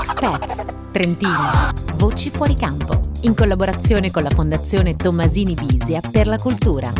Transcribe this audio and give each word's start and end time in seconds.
Expats, 0.00 0.64
Trentino, 0.92 1.50
Voci 1.96 2.30
fuori 2.30 2.54
campo, 2.54 3.00
in 3.22 3.34
collaborazione 3.34 4.12
con 4.12 4.22
la 4.22 4.30
Fondazione 4.30 4.94
Tommasini 4.94 5.54
Bisia 5.54 6.00
per 6.00 6.28
la 6.28 6.38
cultura. 6.38 6.92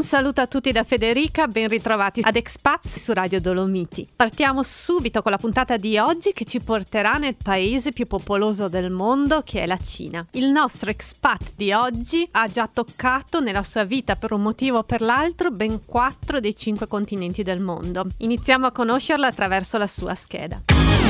Un 0.00 0.06
saluto 0.06 0.40
a 0.40 0.46
tutti 0.46 0.72
da 0.72 0.82
Federica, 0.82 1.46
ben 1.46 1.68
ritrovati 1.68 2.22
ad 2.24 2.34
Expats 2.34 2.96
su 2.96 3.12
Radio 3.12 3.38
Dolomiti. 3.38 4.08
Partiamo 4.16 4.62
subito 4.62 5.20
con 5.20 5.30
la 5.30 5.36
puntata 5.36 5.76
di 5.76 5.98
oggi 5.98 6.32
che 6.32 6.46
ci 6.46 6.58
porterà 6.60 7.18
nel 7.18 7.36
paese 7.36 7.92
più 7.92 8.06
popoloso 8.06 8.70
del 8.70 8.90
mondo 8.90 9.42
che 9.44 9.60
è 9.60 9.66
la 9.66 9.76
Cina. 9.76 10.24
Il 10.32 10.46
nostro 10.46 10.88
expat 10.88 11.52
di 11.54 11.72
oggi 11.72 12.26
ha 12.30 12.48
già 12.48 12.66
toccato 12.66 13.40
nella 13.40 13.62
sua 13.62 13.84
vita 13.84 14.16
per 14.16 14.32
un 14.32 14.40
motivo 14.40 14.78
o 14.78 14.84
per 14.84 15.02
l'altro 15.02 15.50
ben 15.50 15.84
quattro 15.84 16.40
dei 16.40 16.56
cinque 16.56 16.86
continenti 16.86 17.42
del 17.42 17.60
mondo. 17.60 18.06
Iniziamo 18.20 18.64
a 18.64 18.72
conoscerlo 18.72 19.26
attraverso 19.26 19.76
la 19.76 19.86
sua 19.86 20.14
scheda. 20.14 20.62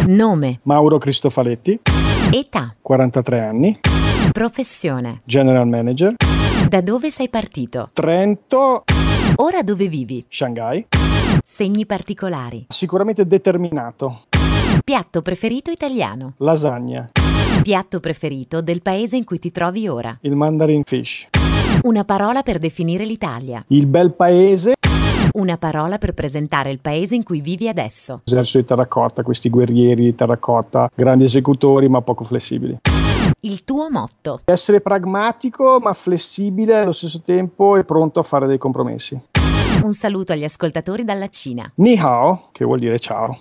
Nome, 0.08 0.58
Mauro 0.64 0.98
Cristofaletti, 0.98 1.78
età, 2.32 2.74
43 2.80 3.38
anni, 3.38 3.78
professione, 4.32 5.20
General 5.24 5.68
Manager, 5.68 6.16
da 6.70 6.80
dove 6.82 7.10
sei 7.10 7.28
partito, 7.28 7.88
Trento, 7.92 8.84
ora 9.36 9.62
dove 9.64 9.88
vivi, 9.88 10.24
Shanghai. 10.28 10.86
segni 11.42 11.84
particolari, 11.84 12.66
Sicuramente 12.68 13.26
determinato. 13.26 14.26
piatto 14.84 15.20
preferito 15.20 15.72
italiano, 15.72 16.34
Lasagna, 16.36 17.08
piatto 17.62 17.98
preferito 17.98 18.60
del 18.62 18.82
paese 18.82 19.16
in 19.16 19.24
cui 19.24 19.40
ti 19.40 19.50
trovi 19.50 19.88
ora, 19.88 20.16
il 20.20 20.36
mandarin 20.36 20.82
fish, 20.84 21.26
una 21.82 22.04
parola 22.04 22.42
per 22.42 22.60
definire 22.60 23.04
l'Italia, 23.04 23.64
il 23.66 23.86
bel 23.88 24.12
paese, 24.12 24.74
una 25.32 25.56
parola 25.56 25.98
per 25.98 26.14
presentare 26.14 26.70
il 26.70 26.78
paese 26.80 27.16
in 27.16 27.24
cui 27.24 27.40
vivi 27.40 27.66
adesso, 27.66 28.20
esercito 28.24 28.58
di 28.60 28.66
terracotta, 28.66 29.24
questi 29.24 29.50
guerrieri 29.50 30.04
di 30.04 30.14
terracotta, 30.14 30.88
grandi 30.94 31.24
esecutori 31.24 31.88
ma 31.88 32.00
poco 32.00 32.22
flessibili. 32.22 32.78
Il 33.40 33.64
tuo 33.64 33.90
motto, 33.90 34.40
Essere 34.44 34.80
pragmatico 34.80 35.78
ma 35.80 35.92
flessibile 35.92 36.78
allo 36.78 36.92
stesso 36.92 37.22
tempo 37.24 37.76
e 37.76 37.84
pronto 37.84 38.20
a 38.20 38.22
fare 38.22 38.46
dei 38.46 38.58
compromessi. 38.58 39.18
un 39.82 39.92
saluto 39.92 40.32
agli 40.32 40.44
ascoltatori 40.44 41.04
dalla 41.04 41.28
Cina. 41.28 41.70
Ni 41.76 41.98
hao, 41.98 42.48
che 42.52 42.64
vuol 42.64 42.78
dire 42.78 42.98
ciao. 42.98 43.40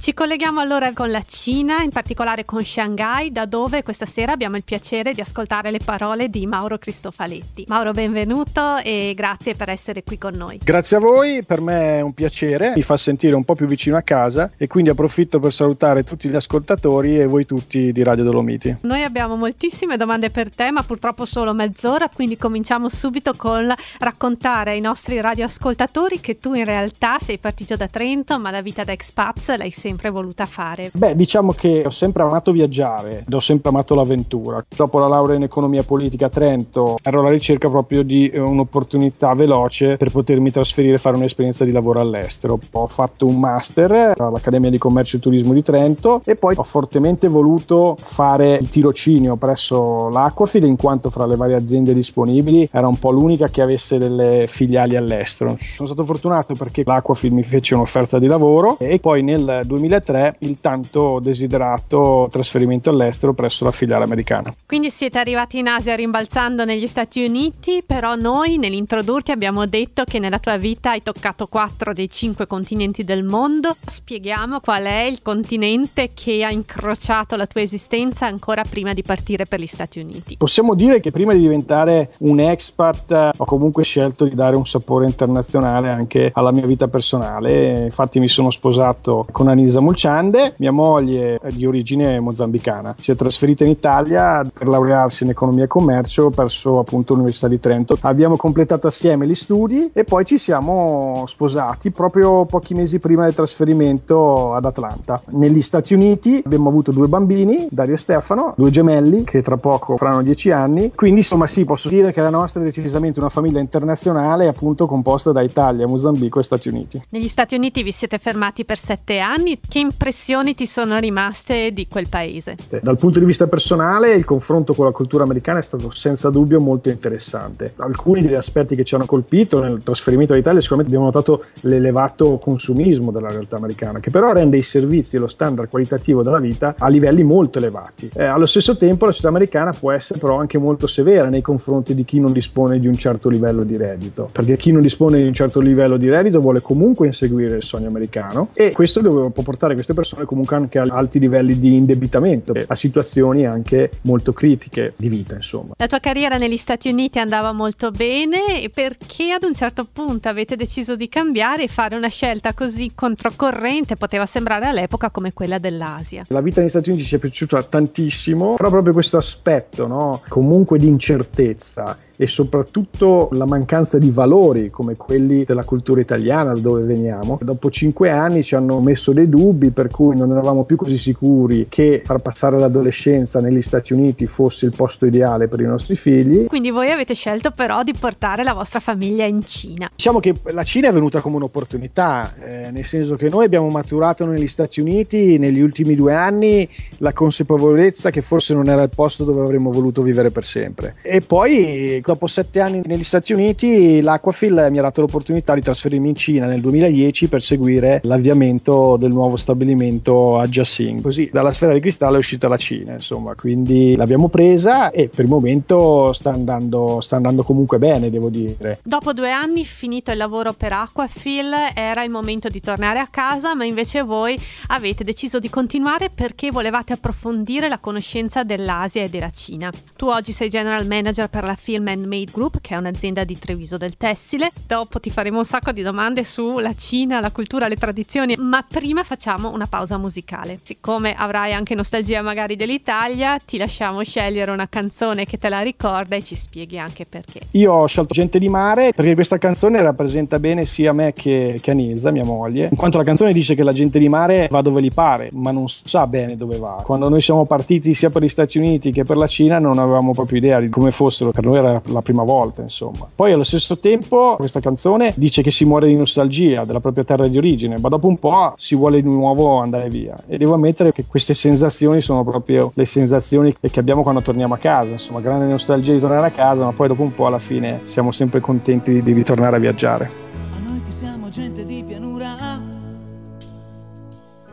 Ci 0.00 0.14
colleghiamo 0.14 0.60
allora 0.60 0.94
con 0.94 1.10
la 1.10 1.22
Cina, 1.26 1.82
in 1.82 1.90
particolare 1.90 2.46
con 2.46 2.64
Shanghai, 2.64 3.30
da 3.30 3.44
dove 3.44 3.82
questa 3.82 4.06
sera 4.06 4.32
abbiamo 4.32 4.56
il 4.56 4.64
piacere 4.64 5.12
di 5.12 5.20
ascoltare 5.20 5.70
le 5.70 5.78
parole 5.84 6.30
di 6.30 6.46
Mauro 6.46 6.78
Cristofaletti. 6.78 7.66
Mauro, 7.68 7.92
benvenuto 7.92 8.78
e 8.78 9.12
grazie 9.14 9.54
per 9.54 9.68
essere 9.68 10.02
qui 10.02 10.16
con 10.16 10.32
noi. 10.32 10.58
Grazie 10.64 10.96
a 10.96 11.00
voi, 11.00 11.44
per 11.44 11.60
me 11.60 11.98
è 11.98 12.00
un 12.00 12.14
piacere, 12.14 12.72
mi 12.74 12.80
fa 12.80 12.96
sentire 12.96 13.34
un 13.34 13.44
po' 13.44 13.54
più 13.54 13.66
vicino 13.66 13.98
a 13.98 14.00
casa 14.00 14.50
e 14.56 14.68
quindi 14.68 14.88
approfitto 14.88 15.38
per 15.38 15.52
salutare 15.52 16.02
tutti 16.02 16.30
gli 16.30 16.34
ascoltatori 16.34 17.18
e 17.18 17.26
voi 17.26 17.44
tutti 17.44 17.92
di 17.92 18.02
Radio 18.02 18.24
Dolomiti. 18.24 18.78
Noi 18.80 19.02
abbiamo 19.02 19.36
moltissime 19.36 19.98
domande 19.98 20.30
per 20.30 20.48
te, 20.48 20.70
ma 20.70 20.82
purtroppo 20.82 21.26
solo 21.26 21.52
mezz'ora, 21.52 22.08
quindi 22.08 22.38
cominciamo 22.38 22.88
subito 22.88 23.34
con 23.36 23.70
raccontare 23.98 24.70
ai 24.70 24.80
nostri 24.80 25.20
radioascoltatori 25.20 26.20
che 26.20 26.38
tu 26.38 26.54
in 26.54 26.64
realtà 26.64 27.18
sei 27.18 27.36
partito 27.36 27.76
da 27.76 27.86
Trento, 27.86 28.38
ma 28.38 28.50
la 28.50 28.62
vita 28.62 28.82
da 28.82 28.92
expats 28.92 29.54
l'hai 29.58 29.70
sempre 29.70 29.88
voluta 30.10 30.46
fare. 30.46 30.90
Beh, 30.92 31.14
diciamo 31.16 31.52
che 31.52 31.82
ho 31.84 31.90
sempre 31.90 32.22
amato 32.22 32.52
viaggiare, 32.52 33.24
ed 33.26 33.32
ho 33.32 33.40
sempre 33.40 33.70
amato 33.70 33.94
l'avventura. 33.94 34.64
Dopo 34.68 34.98
la 34.98 35.08
laurea 35.08 35.36
in 35.36 35.42
economia 35.42 35.82
politica 35.82 36.26
a 36.26 36.28
Trento 36.28 36.98
ero 37.02 37.20
alla 37.20 37.30
ricerca 37.30 37.68
proprio 37.68 38.02
di 38.02 38.28
eh, 38.28 38.38
un'opportunità 38.38 39.34
veloce 39.34 39.96
per 39.96 40.10
potermi 40.10 40.50
trasferire 40.50 40.94
e 40.94 40.98
fare 40.98 41.16
un'esperienza 41.16 41.64
di 41.64 41.72
lavoro 41.72 42.00
all'estero. 42.00 42.58
Ho 42.72 42.86
fatto 42.86 43.26
un 43.26 43.38
master 43.38 44.14
all'Accademia 44.16 44.70
di 44.70 44.78
Commercio 44.78 45.16
e 45.16 45.20
Turismo 45.20 45.52
di 45.52 45.62
Trento 45.62 46.20
e 46.24 46.36
poi 46.36 46.54
ho 46.56 46.62
fortemente 46.62 47.28
voluto 47.28 47.96
fare 47.98 48.54
il 48.54 48.68
tirocinio 48.68 49.36
presso 49.36 50.08
l'Aquafid 50.08 50.64
in 50.64 50.76
quanto 50.76 51.10
fra 51.10 51.26
le 51.26 51.36
varie 51.36 51.56
aziende 51.56 51.94
disponibili 51.94 52.68
era 52.70 52.86
un 52.86 52.98
po' 52.98 53.10
l'unica 53.10 53.48
che 53.48 53.62
avesse 53.62 53.98
delle 53.98 54.46
filiali 54.46 54.96
all'estero. 54.96 55.56
Sono 55.60 55.88
stato 55.88 56.04
fortunato 56.04 56.54
perché 56.54 56.82
l'Aquafid 56.84 57.32
mi 57.32 57.42
fece 57.42 57.74
un'offerta 57.74 58.18
di 58.18 58.26
lavoro 58.26 58.78
e 58.78 58.98
poi 58.98 59.22
nel 59.22 59.62
2003 59.80 60.36
il 60.40 60.60
tanto 60.60 61.18
desiderato 61.20 62.28
trasferimento 62.30 62.90
all'estero 62.90 63.32
presso 63.32 63.64
la 63.64 63.72
filiale 63.72 64.04
americana. 64.04 64.54
Quindi 64.66 64.90
siete 64.90 65.18
arrivati 65.18 65.58
in 65.58 65.68
Asia 65.68 65.94
rimbalzando 65.94 66.64
negli 66.64 66.86
Stati 66.86 67.24
Uniti, 67.24 67.82
però 67.84 68.14
noi 68.14 68.58
nell'introdurti 68.58 69.30
abbiamo 69.30 69.66
detto 69.66 70.04
che 70.04 70.18
nella 70.18 70.38
tua 70.38 70.56
vita 70.56 70.90
hai 70.90 71.02
toccato 71.02 71.46
quattro 71.46 71.92
dei 71.92 72.10
cinque 72.10 72.46
continenti 72.46 73.04
del 73.04 73.24
mondo. 73.24 73.74
Spieghiamo 73.84 74.60
qual 74.60 74.84
è 74.84 75.02
il 75.02 75.22
continente 75.22 76.10
che 76.12 76.44
ha 76.44 76.50
incrociato 76.50 77.36
la 77.36 77.46
tua 77.46 77.62
esistenza 77.62 78.26
ancora 78.26 78.62
prima 78.68 78.92
di 78.92 79.02
partire 79.02 79.46
per 79.46 79.60
gli 79.60 79.66
Stati 79.66 80.00
Uniti. 80.00 80.36
Possiamo 80.36 80.74
dire 80.74 81.00
che 81.00 81.10
prima 81.10 81.32
di 81.32 81.40
diventare 81.40 82.12
un 82.18 82.40
expat 82.40 83.10
eh, 83.10 83.30
ho 83.36 83.44
comunque 83.44 83.82
scelto 83.84 84.24
di 84.24 84.34
dare 84.34 84.56
un 84.56 84.66
sapore 84.66 85.06
internazionale 85.06 85.90
anche 85.90 86.30
alla 86.34 86.52
mia 86.52 86.66
vita 86.66 86.88
personale. 86.88 87.84
Infatti 87.84 88.20
mi 88.20 88.28
sono 88.28 88.50
sposato 88.50 89.26
con 89.30 89.48
Anisa 89.48 89.69
Mulciande, 89.78 90.54
mia 90.58 90.72
moglie 90.72 91.38
è 91.40 91.50
di 91.50 91.64
origine 91.66 92.18
mozambicana. 92.18 92.96
Si 92.98 93.12
è 93.12 93.14
trasferita 93.14 93.62
in 93.62 93.70
Italia 93.70 94.42
per 94.52 94.66
laurearsi 94.66 95.22
in 95.24 95.30
economia 95.30 95.64
e 95.64 95.66
commercio 95.68 96.30
presso 96.30 96.78
appunto 96.78 97.12
l'Università 97.12 97.46
di 97.46 97.60
Trento. 97.60 97.96
Abbiamo 98.00 98.36
completato 98.36 98.88
assieme 98.88 99.26
gli 99.26 99.34
studi 99.34 99.90
e 99.92 100.04
poi 100.04 100.24
ci 100.24 100.38
siamo 100.38 101.24
sposati 101.26 101.90
proprio 101.92 102.46
pochi 102.46 102.74
mesi 102.74 102.98
prima 102.98 103.24
del 103.24 103.34
trasferimento 103.34 104.54
ad 104.54 104.64
Atlanta. 104.64 105.22
Negli 105.30 105.62
Stati 105.62 105.94
Uniti 105.94 106.42
abbiamo 106.44 106.68
avuto 106.68 106.90
due 106.90 107.06
bambini, 107.06 107.68
Dario 107.70 107.94
e 107.94 107.98
Stefano, 107.98 108.54
due 108.56 108.70
gemelli 108.70 109.24
che 109.24 109.42
tra 109.42 109.56
poco 109.56 109.96
faranno 109.96 110.22
dieci 110.22 110.50
anni. 110.50 110.92
Quindi 110.94 111.20
insomma 111.20 111.46
sì, 111.46 111.64
posso 111.64 111.88
dire 111.88 112.12
che 112.12 112.20
la 112.20 112.30
nostra 112.30 112.60
è 112.60 112.64
decisamente 112.64 113.20
una 113.20 113.28
famiglia 113.28 113.60
internazionale 113.60 114.48
appunto 114.48 114.86
composta 114.86 115.32
da 115.32 115.42
Italia, 115.42 115.86
Mozambico 115.86 116.40
e 116.40 116.42
Stati 116.42 116.68
Uniti. 116.68 117.02
Negli 117.10 117.28
Stati 117.28 117.54
Uniti 117.54 117.82
vi 117.82 117.92
siete 117.92 118.18
fermati 118.18 118.64
per 118.64 118.78
sette 118.78 119.18
anni. 119.18 119.58
Che 119.68 119.78
impressioni 119.78 120.54
ti 120.54 120.66
sono 120.66 120.98
rimaste 120.98 121.72
di 121.72 121.86
quel 121.88 122.08
paese? 122.08 122.56
Dal 122.82 122.96
punto 122.96 123.18
di 123.18 123.24
vista 123.24 123.46
personale, 123.46 124.14
il 124.14 124.24
confronto 124.24 124.74
con 124.74 124.84
la 124.84 124.90
cultura 124.90 125.22
americana 125.22 125.60
è 125.60 125.62
stato 125.62 125.90
senza 125.92 126.28
dubbio 126.28 126.60
molto 126.60 126.88
interessante. 126.88 127.74
Alcuni 127.76 128.20
degli 128.20 128.34
aspetti 128.34 128.74
che 128.74 128.84
ci 128.84 128.96
hanno 128.96 129.06
colpito 129.06 129.62
nel 129.62 129.82
trasferimento 129.82 130.32
all'Italia, 130.32 130.60
sicuramente 130.60 130.94
abbiamo 130.96 131.12
notato 131.12 131.44
l'elevato 131.62 132.38
consumismo 132.38 133.12
della 133.12 133.28
realtà 133.28 133.56
americana, 133.56 134.00
che 134.00 134.10
però 134.10 134.32
rende 134.32 134.56
i 134.56 134.62
servizi 134.62 135.16
e 135.16 135.18
lo 135.20 135.28
standard 135.28 135.68
qualitativo 135.68 136.22
della 136.22 136.40
vita 136.40 136.74
a 136.76 136.88
livelli 136.88 137.22
molto 137.22 137.58
elevati. 137.58 138.10
Eh, 138.14 138.24
allo 138.24 138.46
stesso 138.46 138.76
tempo, 138.76 139.04
la 139.04 139.12
società 139.12 139.28
americana 139.28 139.72
può 139.72 139.92
essere 139.92 140.18
però 140.18 140.36
anche 140.36 140.58
molto 140.58 140.86
severa 140.86 141.28
nei 141.28 141.42
confronti 141.42 141.94
di 141.94 142.04
chi 142.04 142.18
non 142.18 142.32
dispone 142.32 142.78
di 142.78 142.88
un 142.88 142.96
certo 142.96 143.28
livello 143.28 143.62
di 143.62 143.76
reddito, 143.76 144.28
perché 144.32 144.56
chi 144.56 144.72
non 144.72 144.80
dispone 144.80 145.18
di 145.18 145.26
un 145.26 145.34
certo 145.34 145.60
livello 145.60 145.96
di 145.96 146.08
reddito 146.08 146.40
vuole 146.40 146.60
comunque 146.60 147.06
inseguire 147.06 147.56
il 147.56 147.62
sogno 147.62 147.88
americano 147.88 148.48
e 148.52 148.72
questo 148.72 149.00
può 149.00 149.42
portare 149.50 149.74
queste 149.74 149.94
persone 149.94 150.24
comunque 150.26 150.54
anche 150.54 150.78
a 150.78 150.86
alti 150.88 151.18
livelli 151.18 151.58
di 151.58 151.74
indebitamento, 151.74 152.52
a 152.68 152.76
situazioni 152.76 153.44
anche 153.46 153.90
molto 154.02 154.32
critiche 154.32 154.92
di 154.96 155.08
vita, 155.08 155.34
insomma. 155.34 155.74
La 155.76 155.88
tua 155.88 155.98
carriera 155.98 156.36
negli 156.38 156.56
Stati 156.56 156.88
Uniti 156.88 157.18
andava 157.18 157.50
molto 157.50 157.90
bene 157.90 158.62
e 158.62 158.70
perché 158.70 159.32
ad 159.32 159.42
un 159.42 159.52
certo 159.52 159.88
punto 159.92 160.28
avete 160.28 160.54
deciso 160.54 160.94
di 160.94 161.08
cambiare 161.08 161.64
e 161.64 161.66
fare 161.66 161.96
una 161.96 162.08
scelta 162.08 162.54
così 162.54 162.92
controcorrente 162.94 163.96
poteva 163.96 164.24
sembrare 164.24 164.66
all'epoca 164.66 165.10
come 165.10 165.32
quella 165.32 165.58
dell'Asia? 165.58 166.22
La 166.28 166.40
vita 166.40 166.60
negli 166.60 166.70
Stati 166.70 166.90
Uniti 166.90 167.04
ci 167.04 167.16
è 167.16 167.18
piaciuta 167.18 167.60
tantissimo, 167.64 168.54
però 168.54 168.70
proprio 168.70 168.92
questo 168.92 169.16
aspetto, 169.16 169.88
no? 169.88 170.20
comunque 170.28 170.78
di 170.78 170.86
incertezza 170.86 171.96
e 172.16 172.26
soprattutto 172.26 173.30
la 173.32 173.46
mancanza 173.46 173.96
di 173.96 174.10
valori 174.10 174.68
come 174.68 174.94
quelli 174.94 175.42
della 175.44 175.64
cultura 175.64 176.02
italiana 176.02 176.52
da 176.52 176.60
dove 176.60 176.82
veniamo. 176.82 177.38
Dopo 177.40 177.70
cinque 177.70 178.10
anni 178.10 178.44
ci 178.44 178.54
hanno 178.54 178.78
messo 178.80 179.12
dei 179.12 179.29
dubbi 179.30 179.70
per 179.70 179.88
cui 179.88 180.16
non 180.16 180.30
eravamo 180.30 180.64
più 180.64 180.76
così 180.76 180.98
sicuri 180.98 181.66
che 181.68 182.02
far 182.04 182.20
passare 182.20 182.58
l'adolescenza 182.58 183.40
negli 183.40 183.62
Stati 183.62 183.92
Uniti 183.92 184.26
fosse 184.26 184.66
il 184.66 184.74
posto 184.76 185.06
ideale 185.06 185.48
per 185.48 185.60
i 185.60 185.64
nostri 185.64 185.94
figli. 185.94 186.44
Quindi 186.44 186.70
voi 186.70 186.90
avete 186.90 187.14
scelto 187.14 187.50
però 187.50 187.82
di 187.82 187.94
portare 187.98 188.42
la 188.42 188.52
vostra 188.52 188.80
famiglia 188.80 189.24
in 189.24 189.42
Cina. 189.44 189.90
Diciamo 189.94 190.20
che 190.20 190.34
la 190.52 190.62
Cina 190.62 190.88
è 190.88 190.92
venuta 190.92 191.20
come 191.20 191.36
un'opportunità, 191.36 192.34
eh, 192.40 192.70
nel 192.70 192.84
senso 192.84 193.14
che 193.14 193.28
noi 193.28 193.44
abbiamo 193.44 193.68
maturato 193.68 194.26
negli 194.26 194.48
Stati 194.48 194.80
Uniti 194.80 195.38
negli 195.38 195.60
ultimi 195.60 195.94
due 195.94 196.14
anni 196.14 196.68
la 196.98 197.12
consapevolezza 197.12 198.10
che 198.10 198.20
forse 198.20 198.54
non 198.54 198.68
era 198.68 198.82
il 198.82 198.90
posto 198.94 199.24
dove 199.24 199.42
avremmo 199.42 199.70
voluto 199.70 200.02
vivere 200.02 200.30
per 200.30 200.44
sempre. 200.44 200.96
E 201.02 201.20
poi 201.20 202.00
dopo 202.04 202.26
sette 202.26 202.60
anni 202.60 202.82
negli 202.84 203.04
Stati 203.04 203.32
Uniti 203.32 204.00
l'Aquafil 204.00 204.68
mi 204.70 204.78
ha 204.78 204.82
dato 204.82 205.00
l'opportunità 205.00 205.54
di 205.54 205.60
trasferirmi 205.60 206.08
in 206.08 206.16
Cina 206.16 206.46
nel 206.46 206.60
2010 206.60 207.28
per 207.28 207.42
seguire 207.42 208.00
l'avviamento 208.04 208.96
del 208.96 209.12
nuovo 209.12 209.19
nuovo 209.20 209.36
stabilimento 209.36 210.38
a 210.38 210.46
Jiaxing. 210.46 211.02
Così 211.02 211.28
dalla 211.32 211.52
sfera 211.52 211.74
di 211.74 211.80
cristallo 211.80 212.16
è 212.16 212.18
uscita 212.18 212.48
la 212.48 212.56
Cina, 212.56 212.92
insomma, 212.94 213.34
quindi 213.34 213.94
l'abbiamo 213.96 214.28
presa 214.28 214.90
e 214.90 215.08
per 215.08 215.24
il 215.24 215.30
momento 215.30 216.12
sta 216.12 216.30
andando, 216.30 217.00
sta 217.00 217.16
andando 217.16 217.42
comunque 217.42 217.78
bene, 217.78 218.10
devo 218.10 218.30
dire. 218.30 218.80
Dopo 218.82 219.12
due 219.12 219.30
anni, 219.30 219.64
finito 219.64 220.10
il 220.10 220.16
lavoro 220.16 220.52
per 220.54 220.72
Aquafil, 220.72 221.52
era 221.74 222.02
il 222.02 222.10
momento 222.10 222.48
di 222.48 222.60
tornare 222.60 222.98
a 222.98 223.08
casa, 223.08 223.54
ma 223.54 223.64
invece 223.64 224.02
voi 224.02 224.40
avete 224.68 225.04
deciso 225.04 225.38
di 225.38 225.50
continuare 225.50 226.08
perché 226.08 226.50
volevate 226.50 226.94
approfondire 226.94 227.68
la 227.68 227.78
conoscenza 227.78 228.42
dell'Asia 228.42 229.02
e 229.02 229.08
della 229.08 229.30
Cina. 229.30 229.70
Tu 229.96 230.06
oggi 230.06 230.32
sei 230.32 230.48
general 230.48 230.86
manager 230.86 231.28
per 231.28 231.44
la 231.44 231.54
Film 231.54 231.88
and 231.88 232.04
Made 232.04 232.30
Group, 232.32 232.60
che 232.60 232.74
è 232.74 232.78
un'azienda 232.78 233.24
di 233.24 233.38
Treviso 233.38 233.76
del 233.76 233.96
tessile. 233.96 234.50
Dopo 234.66 234.98
ti 234.98 235.10
faremo 235.10 235.38
un 235.38 235.44
sacco 235.44 235.72
di 235.72 235.82
domande 235.82 236.24
sulla 236.24 236.74
Cina, 236.74 237.20
la 237.20 237.30
cultura, 237.30 237.68
le 237.68 237.76
tradizioni, 237.76 238.36
ma 238.38 238.64
prima 238.66 239.04
facciamo 239.10 239.52
una 239.52 239.66
pausa 239.66 239.98
musicale. 239.98 240.60
Siccome 240.62 241.16
avrai 241.16 241.52
anche 241.52 241.74
nostalgia 241.74 242.22
magari 242.22 242.54
dell'Italia, 242.54 243.38
ti 243.44 243.58
lasciamo 243.58 244.04
scegliere 244.04 244.52
una 244.52 244.68
canzone 244.68 245.24
che 245.24 245.36
te 245.36 245.48
la 245.48 245.62
ricorda 245.62 246.14
e 246.14 246.22
ci 246.22 246.36
spieghi 246.36 246.78
anche 246.78 247.06
perché. 247.06 247.40
Io 247.52 247.72
ho 247.72 247.86
scelto 247.86 248.14
Gente 248.14 248.38
di 248.38 248.48
Mare 248.48 248.92
perché 248.94 249.14
questa 249.14 249.36
canzone 249.36 249.82
rappresenta 249.82 250.38
bene 250.38 250.64
sia 250.64 250.92
me 250.92 251.12
che, 251.12 251.58
che 251.60 251.72
a 251.72 251.74
Nilsa, 251.74 252.12
mia 252.12 252.22
moglie, 252.24 252.68
in 252.70 252.76
quanto 252.76 252.98
la 252.98 253.02
canzone 253.02 253.32
dice 253.32 253.56
che 253.56 253.64
la 253.64 253.72
gente 253.72 253.98
di 253.98 254.08
mare 254.08 254.46
va 254.48 254.62
dove 254.62 254.80
gli 254.80 254.92
pare, 254.92 255.30
ma 255.32 255.50
non 255.50 255.66
sa 255.66 256.06
bene 256.06 256.36
dove 256.36 256.58
va. 256.58 256.80
Quando 256.84 257.08
noi 257.08 257.20
siamo 257.20 257.44
partiti 257.44 257.94
sia 257.94 258.10
per 258.10 258.22
gli 258.22 258.28
Stati 258.28 258.58
Uniti 258.58 258.92
che 258.92 259.02
per 259.02 259.16
la 259.16 259.26
Cina 259.26 259.58
non 259.58 259.80
avevamo 259.80 260.12
proprio 260.12 260.38
idea 260.38 260.60
di 260.60 260.68
come 260.68 260.92
fossero, 260.92 261.32
per 261.32 261.42
noi 261.42 261.58
era 261.58 261.82
la 261.86 262.02
prima 262.02 262.22
volta, 262.22 262.62
insomma. 262.62 263.08
Poi 263.12 263.32
allo 263.32 263.42
stesso 263.42 263.80
tempo 263.80 264.36
questa 264.36 264.60
canzone 264.60 265.14
dice 265.16 265.42
che 265.42 265.50
si 265.50 265.64
muore 265.64 265.88
di 265.88 265.96
nostalgia 265.96 266.64
della 266.64 266.78
propria 266.78 267.02
terra 267.02 267.26
di 267.26 267.36
origine, 267.36 267.76
ma 267.76 267.88
dopo 267.88 268.06
un 268.06 268.16
po' 268.16 268.54
si 268.56 268.76
vuole 268.76 268.98
di 269.02 269.08
nuovo 269.08 269.58
andare 269.60 269.88
via. 269.88 270.16
E 270.26 270.38
devo 270.38 270.54
ammettere 270.54 270.92
che 270.92 271.04
queste 271.06 271.34
sensazioni 271.34 272.00
sono 272.00 272.24
proprio 272.24 272.70
le 272.74 272.84
sensazioni 272.84 273.54
che 273.60 273.80
abbiamo 273.80 274.02
quando 274.02 274.20
torniamo 274.20 274.54
a 274.54 274.58
casa, 274.58 274.92
insomma, 274.92 275.20
grande 275.20 275.46
nostalgia 275.46 275.92
di 275.92 276.00
tornare 276.00 276.26
a 276.26 276.30
casa, 276.30 276.64
ma 276.64 276.72
poi 276.72 276.88
dopo 276.88 277.02
un 277.02 277.14
po' 277.14 277.26
alla 277.26 277.38
fine 277.38 277.82
siamo 277.84 278.12
sempre 278.12 278.40
contenti 278.40 279.02
di 279.02 279.12
ritornare 279.12 279.56
a 279.56 279.58
viaggiare. 279.58 280.10
A 280.54 280.58
noi 280.58 280.82
che 280.82 280.90
siamo 280.90 281.28
gente 281.28 281.64
di 281.64 281.84
pianura, 281.86 282.28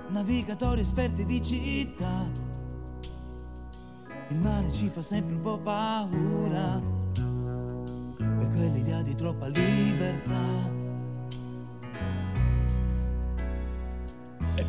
navigatori 0.09 0.81
esperti 0.81 1.25
di 1.25 1.41
città, 1.41 2.29
il 4.29 4.37
mare 4.37 4.71
ci 4.71 4.89
fa 4.89 5.01
sempre 5.01 5.35
un 5.35 5.41
po' 5.41 5.57
paura, 5.57 6.81
per 8.17 8.51
quell'idea 8.53 9.01
di 9.01 9.15
troppa 9.15 9.47
libertà. 9.47 10.76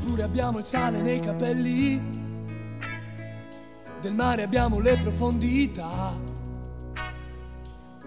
Eppure 0.08 0.22
abbiamo 0.22 0.56
il 0.56 0.64
sale 0.64 1.02
nei 1.02 1.20
capelli, 1.20 2.00
del 4.00 4.14
mare 4.14 4.43
abbiamo 4.43 4.81
le 4.81 4.96
profondità. 4.96 6.16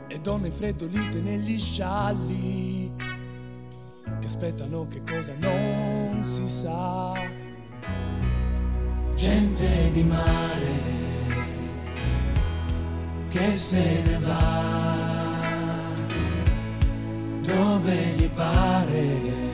E 0.08 0.20
donne 0.20 0.50
freddolite 0.50 1.22
negli 1.22 1.60
scialli 1.60 2.92
che 2.98 4.26
aspettano 4.26 4.88
che 4.88 5.04
cosa 5.04 5.36
non 5.38 6.24
si 6.24 6.48
sa. 6.48 7.14
Gente 9.14 9.92
di 9.92 10.04
mare 10.04 10.80
che 13.30 13.54
se 13.54 14.02
ne 14.02 14.18
va? 14.26 14.64
Dove 17.42 17.96
gli 18.16 18.30
pare, 18.32 19.51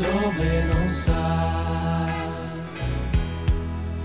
dove 0.00 0.64
non 0.64 0.88
sa. 0.88 2.08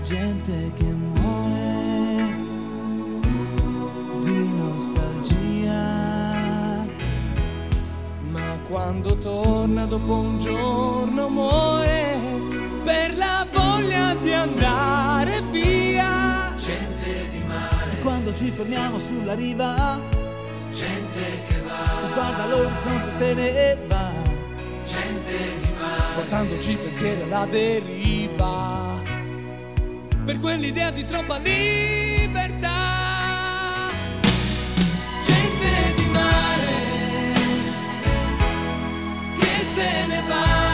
Gente 0.02 0.72
che 0.76 0.84
muore 0.84 2.36
di 4.20 4.52
nostalgia. 4.62 5.80
Ma 8.30 8.58
quando 8.68 9.16
torna 9.16 9.86
dopo 9.86 10.12
un 10.12 10.38
giorno 10.38 11.28
muore 11.28 12.18
per 12.84 13.16
la 13.16 13.46
voglia 13.50 14.14
di 14.22 14.32
andare 14.32 15.40
via. 15.50 16.52
Gente 16.58 17.28
di 17.30 17.42
mare. 17.46 17.90
E 17.92 18.00
quando 18.00 18.34
ci 18.34 18.50
fermiamo 18.50 18.98
sulla 18.98 19.34
riva, 19.34 19.98
gente 20.70 21.42
che 21.48 21.62
va. 21.66 22.06
Sguarda 22.06 22.46
l'orizzonte 22.46 23.10
se 23.10 23.34
ne 23.34 23.78
va. 23.88 24.15
Portandoci 26.16 26.76
pensieri 26.76 27.20
alla 27.22 27.44
deriva. 27.44 29.02
Per 30.24 30.38
quell'idea 30.38 30.90
di 30.90 31.04
troppa 31.04 31.36
libertà. 31.36 32.70
Gente 35.22 35.94
di 35.94 36.08
mare 36.08 36.74
che 39.38 39.62
se 39.62 40.06
ne 40.06 40.22
va 40.26 40.65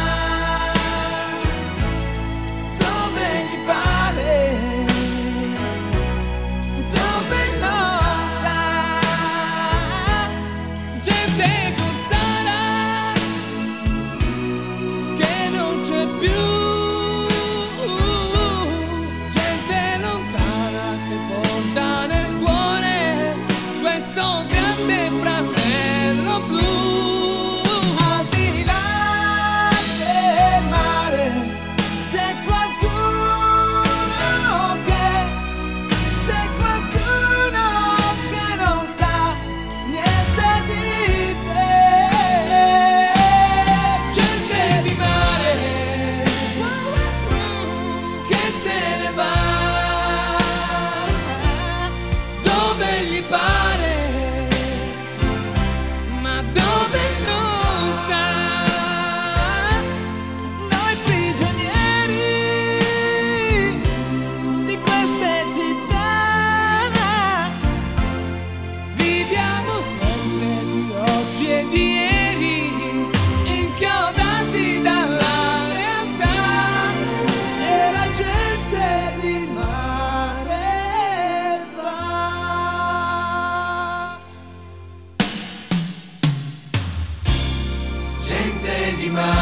Gente 89.03 89.42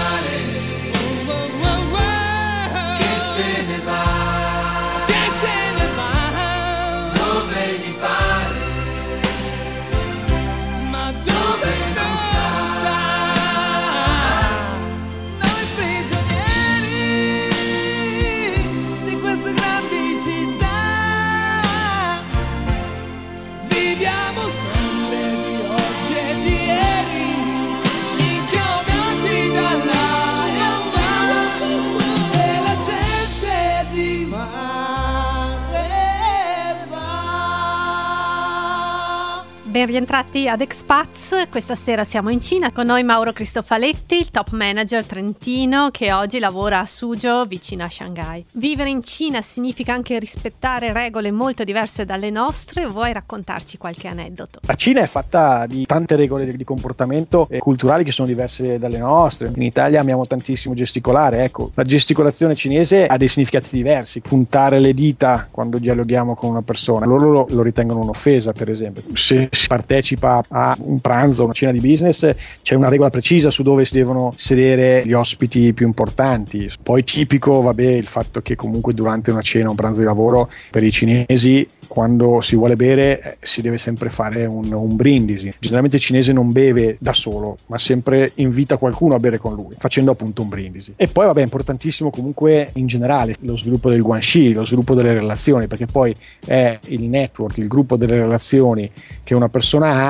Ben 39.81 39.89
rientrati 39.89 40.47
ad 40.47 40.61
Expats, 40.61 41.47
questa 41.49 41.75
sera 41.75 42.05
siamo 42.05 42.29
in 42.29 42.39
Cina, 42.39 42.71
con 42.71 42.85
noi 42.85 43.03
Mauro 43.03 43.33
Cristofaletti, 43.33 44.17
il 44.19 44.31
top 44.31 44.51
manager 44.51 45.07
trentino 45.07 45.89
che 45.91 46.13
oggi 46.13 46.39
lavora 46.39 46.81
a 46.81 46.85
Suzhou 46.85 47.47
vicino 47.47 47.85
a 47.85 47.89
Shanghai. 47.89 48.45
Vivere 48.57 48.91
in 48.91 49.03
Cina 49.03 49.41
significa 49.41 49.95
anche 49.95 50.19
rispettare 50.19 50.93
regole 50.93 51.31
molto 51.31 51.65
diverse 51.65 52.05
dalle 52.05 52.29
nostre, 52.29 52.85
vuoi 52.85 53.15
raccontarci 53.15 53.79
qualche 53.79 54.07
aneddoto? 54.09 54.61
La 54.67 54.75
Cina 54.75 55.01
è 55.01 55.07
fatta 55.07 55.65
di 55.67 55.87
tante 55.87 56.15
regole 56.15 56.45
di 56.45 56.65
comportamento 56.65 57.49
culturali 57.57 58.05
che 58.05 58.13
sono 58.13 58.29
diverse 58.29 58.77
dalle 58.77 58.99
nostre, 58.99 59.51
in 59.55 59.63
Italia 59.63 60.01
amiamo 60.01 60.27
tantissimo 60.27 60.75
gesticolare, 60.75 61.43
ecco, 61.45 61.71
la 61.73 61.85
gesticolazione 61.85 62.55
cinese 62.55 63.07
ha 63.07 63.17
dei 63.17 63.29
significati 63.29 63.71
diversi, 63.71 64.21
puntare 64.21 64.79
le 64.79 64.93
dita 64.93 65.49
quando 65.51 65.79
dialoghiamo 65.79 66.35
con 66.35 66.51
una 66.51 66.61
persona, 66.61 67.07
loro 67.07 67.31
lo, 67.31 67.47
lo 67.49 67.63
ritengono 67.63 68.01
un'offesa 68.01 68.53
per 68.53 68.69
esempio, 68.69 69.03
se 69.15 69.49
si 69.51 69.69
partecipa 69.71 70.43
a 70.49 70.77
un 70.81 70.99
pranzo, 70.99 71.45
una 71.45 71.53
cena 71.53 71.71
di 71.71 71.79
business, 71.79 72.29
c'è 72.61 72.75
una 72.75 72.89
regola 72.89 73.09
precisa 73.09 73.53
su 73.53 73.63
dove 73.63 73.85
si 73.85 73.95
devono 73.95 74.33
sedere 74.35 75.05
gli 75.07 75.13
ospiti 75.13 75.73
più 75.73 75.87
importanti. 75.87 76.69
Poi 76.83 77.05
tipico, 77.05 77.63
vabbè, 77.63 77.87
il 77.87 78.09
fatto 78.09 78.41
che 78.41 78.57
comunque 78.57 78.95
durante 78.95 79.31
una 79.31 79.43
cena, 79.43 79.71
un 79.71 79.77
pranzo 79.77 80.01
di 80.01 80.07
lavoro, 80.07 80.51
per 80.73 80.83
i 80.83 80.91
cinesi, 80.91 81.65
quando 81.87 82.41
si 82.41 82.57
vuole 82.57 82.75
bere, 82.75 83.21
eh, 83.23 83.37
si 83.43 83.63
deve 83.63 83.79
sempre 83.79 84.11
fare 84.11 84.45
un, 84.45 84.73
un 84.73 84.97
brindisi. 84.97 85.55
Generalmente 85.61 85.99
il 85.99 86.03
cinese 86.03 86.33
non 86.33 86.51
beve 86.51 86.97
da 86.99 87.13
solo, 87.13 87.57
ma 87.67 87.79
sempre 87.79 88.33
invita 88.37 88.77
qualcuno 88.77 89.15
a 89.15 89.19
bere 89.19 89.39
con 89.39 89.55
lui, 89.55 89.77
facendo 89.79 90.11
appunto 90.11 90.43
un 90.43 90.49
brindisi. 90.49 90.95
E 90.97 91.07
poi, 91.07 91.27
vabbè, 91.27 91.43
importantissimo 91.43 92.11
comunque 92.11 92.71
in 92.75 92.89
generale 92.89 93.37
lo 93.43 93.57
sviluppo 93.57 93.89
del 93.89 94.03
guanxi, 94.03 94.53
lo 94.53 94.65
sviluppo 94.65 94.97
delle 94.97 95.13
relazioni, 95.13 95.69
perché 95.69 95.87
poi 95.87 96.13
è 96.45 96.77
il 96.89 97.05
network, 97.05 97.59
il 97.59 97.69
gruppo 97.69 97.95
delle 97.95 98.19
relazioni 98.19 98.91
che 99.23 99.35
una 99.35 99.47
persona 99.47 99.59